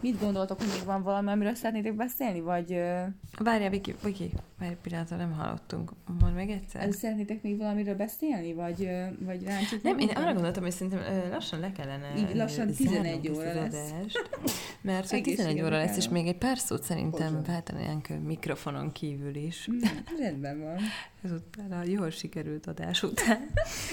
[0.00, 3.02] mit gondoltok, hogy még van valami, amiről szeretnétek beszélni, vagy ö,
[3.38, 5.92] Várjál, Viki, Viki, várj egy pillanatra, nem hallottunk.
[6.20, 6.82] Mondd meg egyszer.
[6.88, 9.82] Ez szeretnétek még valamiről beszélni, vagy, ö, vagy ráncsuk?
[9.82, 13.36] Nem, én arra gondoltam, hogy szerintem ö, lassan le kellene Így lassan ö, 11 zárnunk
[13.36, 13.74] óra lesz.
[13.74, 14.28] adást,
[14.80, 18.92] mert hogy 11 Egészséges óra lesz, és még egy pár szót szerintem váltanánk ö, mikrofonon
[18.92, 19.68] kívül is.
[19.70, 19.78] Mm,
[20.18, 20.76] rendben van.
[21.22, 23.50] Ezután a jól sikerült adás után.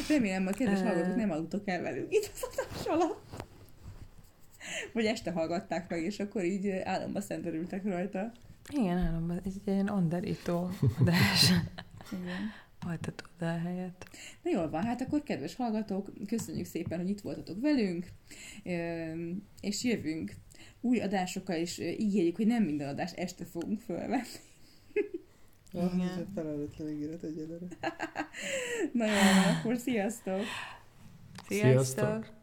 [0.09, 3.43] Remélem, a kedves hallgatók nem aludtok el velük itt az adás alatt.
[4.93, 8.31] Vagy este hallgatták meg, és akkor így álomba szenterültek rajta.
[8.73, 9.37] Igen, álomban.
[9.45, 10.69] Ez egy ilyen onderító
[10.99, 11.49] adás.
[12.11, 12.51] Igen.
[12.79, 14.09] Hajtatod el helyett.
[14.43, 18.07] Na jól van, hát akkor kedves hallgatók, köszönjük szépen, hogy itt voltatok velünk,
[19.61, 20.33] és jövünk
[20.81, 24.27] új adásokkal, és ígérjük, hogy nem minden adás este fogunk fölvenni.
[25.75, 26.27] Igen.
[26.35, 27.65] felelőtlen ígéret egyelőre.
[28.91, 30.41] Na van, akkor sziasztok!
[31.47, 31.83] Sziasztok!
[31.83, 32.34] Sziasztok.